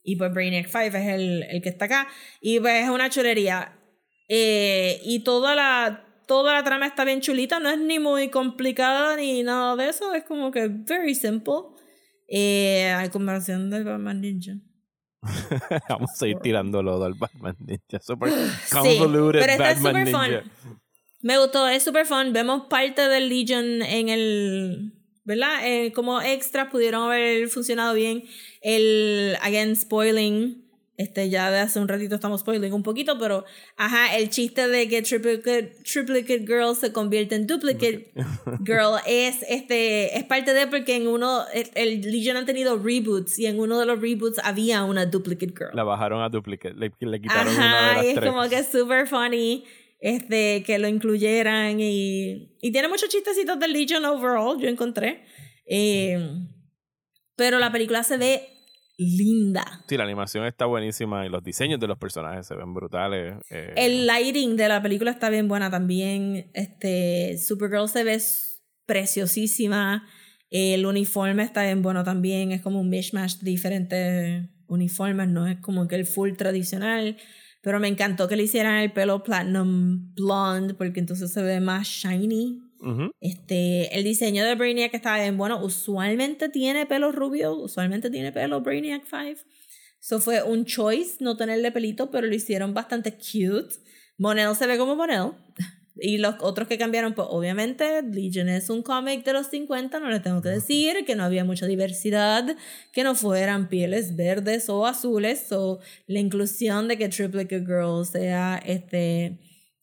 [0.06, 2.06] Y pues Brainiac 5 es el, el que está acá.
[2.40, 3.72] Y pues es una chulería
[4.28, 9.16] eh, y toda la, toda la trama está bien chulita, no es ni muy complicada
[9.16, 11.54] ni nada de eso, es como que very simple.
[12.28, 14.54] Eh, hay comparación del Batman Ninja.
[15.88, 18.00] Vamos a ir tirándolo del Batman Ninja.
[18.00, 18.30] Super
[18.72, 20.42] convoluted sí, pero Batman Ninja.
[20.42, 20.80] Fun.
[21.22, 22.32] Me gustó, es super fun.
[22.32, 24.92] Vemos parte del Legion en el.
[25.26, 25.66] ¿Verdad?
[25.66, 28.24] Eh, como extras pudieron haber funcionado bien.
[28.60, 30.63] El, again, spoiling
[30.96, 33.44] este, ya de hace un ratito estamos spoiling un poquito, pero
[33.76, 38.12] ajá, el chiste de que Triplicate, triplicate Girl se convierte en Duplicate
[38.64, 41.42] Girl es, este, es parte de porque en uno,
[41.74, 45.70] el, Legion ha tenido reboots y en uno de los reboots había una Duplicate Girl.
[45.74, 46.90] La bajaron a Duplicate, le,
[47.20, 49.64] quitaron una de las y es como que super funny
[49.98, 55.24] este, que lo incluyeran y, y tiene muchos chistecitos del Legion overall, yo encontré.
[55.66, 56.18] Eh,
[57.36, 58.53] pero la película se ve
[58.96, 59.84] linda.
[59.88, 63.34] Sí, la animación está buenísima y los diseños de los personajes se ven brutales.
[63.50, 63.72] Eh.
[63.76, 66.50] El lighting de la película está bien buena también.
[66.54, 68.20] Este, Supergirl se ve
[68.86, 70.06] preciosísima.
[70.50, 72.52] El uniforme está bien bueno también.
[72.52, 77.16] Es como un mishmash de diferentes uniformes, no es como que el full tradicional.
[77.62, 81.86] Pero me encantó que le hicieran el pelo platinum blonde porque entonces se ve más
[81.86, 82.63] shiny
[83.20, 85.62] este, el diseño de Brainiac está bien bueno.
[85.64, 89.40] Usualmente tiene pelo rubio, usualmente tiene pelo Brainiac 5.
[90.00, 93.74] Eso fue un choice no tenerle pelito, pero lo hicieron bastante cute.
[94.18, 95.32] Monel se ve como Monel.
[95.96, 100.10] Y los otros que cambiaron, pues obviamente Legion es un cómic de los 50, no
[100.10, 102.56] le tengo que decir que no había mucha diversidad,
[102.92, 105.78] que no fueran pieles verdes o azules, o
[106.08, 109.38] la inclusión de que Triplicate Girl sea este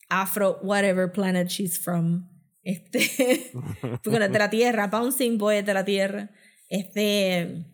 [0.09, 2.30] afro, whatever planet she's from.
[2.63, 3.51] Este,
[4.03, 6.29] porque de la Tierra, Bouncing Boy de la Tierra.
[6.69, 7.65] Este,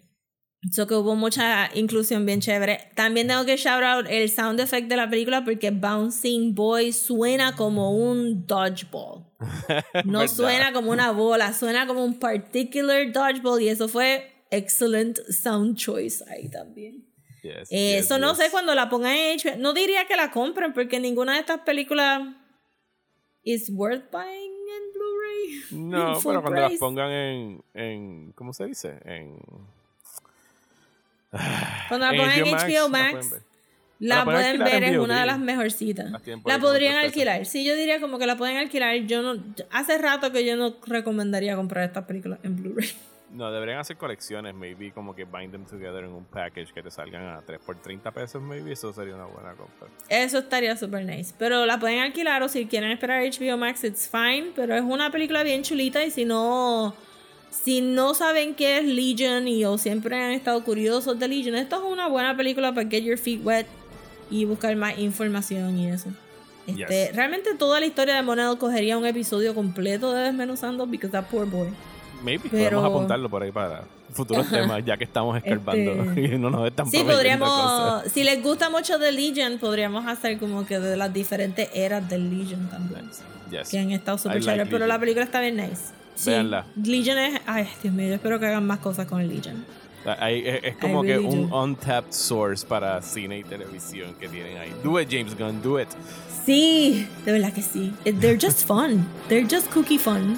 [0.69, 2.91] eso que hubo mucha inclusión bien chévere.
[2.95, 7.55] También tengo que shout out el sound effect de la película porque Bouncing Boy suena
[7.55, 9.25] como un dodgeball.
[10.05, 15.77] No suena como una bola, suena como un particular dodgeball y eso fue excellent sound
[15.77, 17.05] choice ahí también.
[17.69, 19.57] eso no sé cuando la pongan en HBO.
[19.57, 22.21] No diría que la compren porque ninguna de estas películas
[23.43, 24.56] is worth buying
[25.71, 28.31] No, pero cuando las pongan en, en.
[28.35, 28.99] ¿Cómo se dice?
[29.05, 29.37] En.
[31.87, 33.35] Cuando la pongan en HBO Max.
[33.99, 36.11] La, pueden ver, es una de las mejorcitas.
[36.45, 37.45] La podrían alquilar.
[37.45, 38.95] Sí, yo diría como que la pueden alquilar.
[39.07, 42.89] Yo no, hace rato que yo no recomendaría comprar esta película en Blu-ray.
[43.37, 46.89] No, deberían hacer colecciones, maybe, como que bind them together en un package que te
[46.89, 48.71] salgan a 3 por 30 pesos, maybe.
[48.71, 49.87] Eso sería una buena compra.
[50.09, 51.35] Eso estaría super nice.
[51.37, 54.53] Pero la pueden alquilar o si quieren esperar HBO Max, it's fine.
[54.55, 56.95] Pero es una película bien chulita y si no.
[57.51, 61.75] Si no saben qué es Legion y o siempre han estado curiosos de Legion, esto
[61.75, 63.67] es una buena película para get your feet wet
[64.31, 66.09] y buscar más información y eso.
[66.65, 71.25] Este, Realmente toda la historia de Monel cogería un episodio completo de Desmenuzando because that
[71.25, 71.69] poor boy.
[72.23, 76.49] Maybe podemos apuntarlo por ahí para futuros temas, ya que estamos escarbando este, y no
[76.49, 80.97] nos están Sí, podríamos, si les gusta mucho The Legion, podríamos hacer como que de
[80.97, 83.09] las diferentes eras del Legion también.
[83.69, 85.93] Que han estado super chéveres, pero la película está bien nice.
[86.15, 86.31] Sí,
[86.83, 89.63] Legion es, ay, Dios mío, yo espero que hagan más cosas con Legion.
[90.19, 94.73] es, como que un untapped source para cine y televisión que tienen ahí.
[94.83, 95.89] Do it, James Gunn, do it.
[96.45, 97.93] Sí, de verdad que sí.
[98.03, 99.05] They're just fun.
[99.27, 100.37] They're just cookie fun.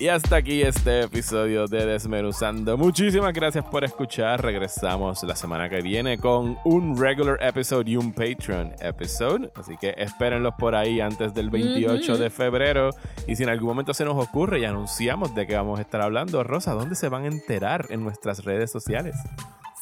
[0.00, 2.78] Y hasta aquí este episodio de Desmenuzando.
[2.78, 4.42] Muchísimas gracias por escuchar.
[4.42, 9.50] Regresamos la semana que viene con un regular episode y un Patreon episode.
[9.56, 12.88] Así que espérenlos por ahí antes del 28 de febrero.
[13.26, 16.00] Y si en algún momento se nos ocurre y anunciamos de que vamos a estar
[16.00, 19.16] hablando, Rosa, ¿dónde se van a enterar en nuestras redes sociales?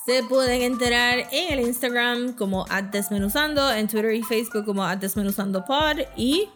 [0.04, 6.48] Se pueden enterar en el Instagram como Desmenuzando, en Twitter y Facebook como @desmenuzandopod y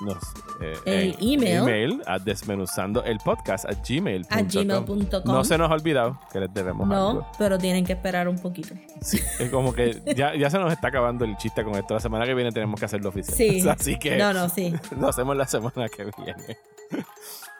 [0.00, 0.16] nos,
[0.60, 5.22] eh, el email, email a desmenuzando el podcast a gmail.com.
[5.24, 8.74] No se nos ha olvidado que les debemos no, pero tienen que esperar un poquito.
[9.00, 11.94] Sí, es como que ya, ya se nos está acabando el chiste con esto.
[11.94, 13.36] La semana que viene tenemos que hacerlo oficial.
[13.36, 13.68] Sí.
[13.68, 14.72] Así que no, no, sí.
[14.98, 16.58] lo hacemos la semana que viene.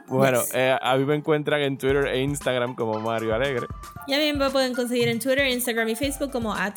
[0.09, 3.67] Bueno, eh, a mí me encuentran en Twitter e Instagram como Mario Alegre.
[4.07, 6.75] Y a mí me pueden conseguir en Twitter, Instagram y Facebook como at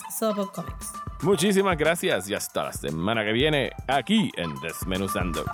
[0.53, 0.93] Comics.
[1.21, 5.45] Muchísimas gracias y hasta la semana que viene aquí en Desmenuzando.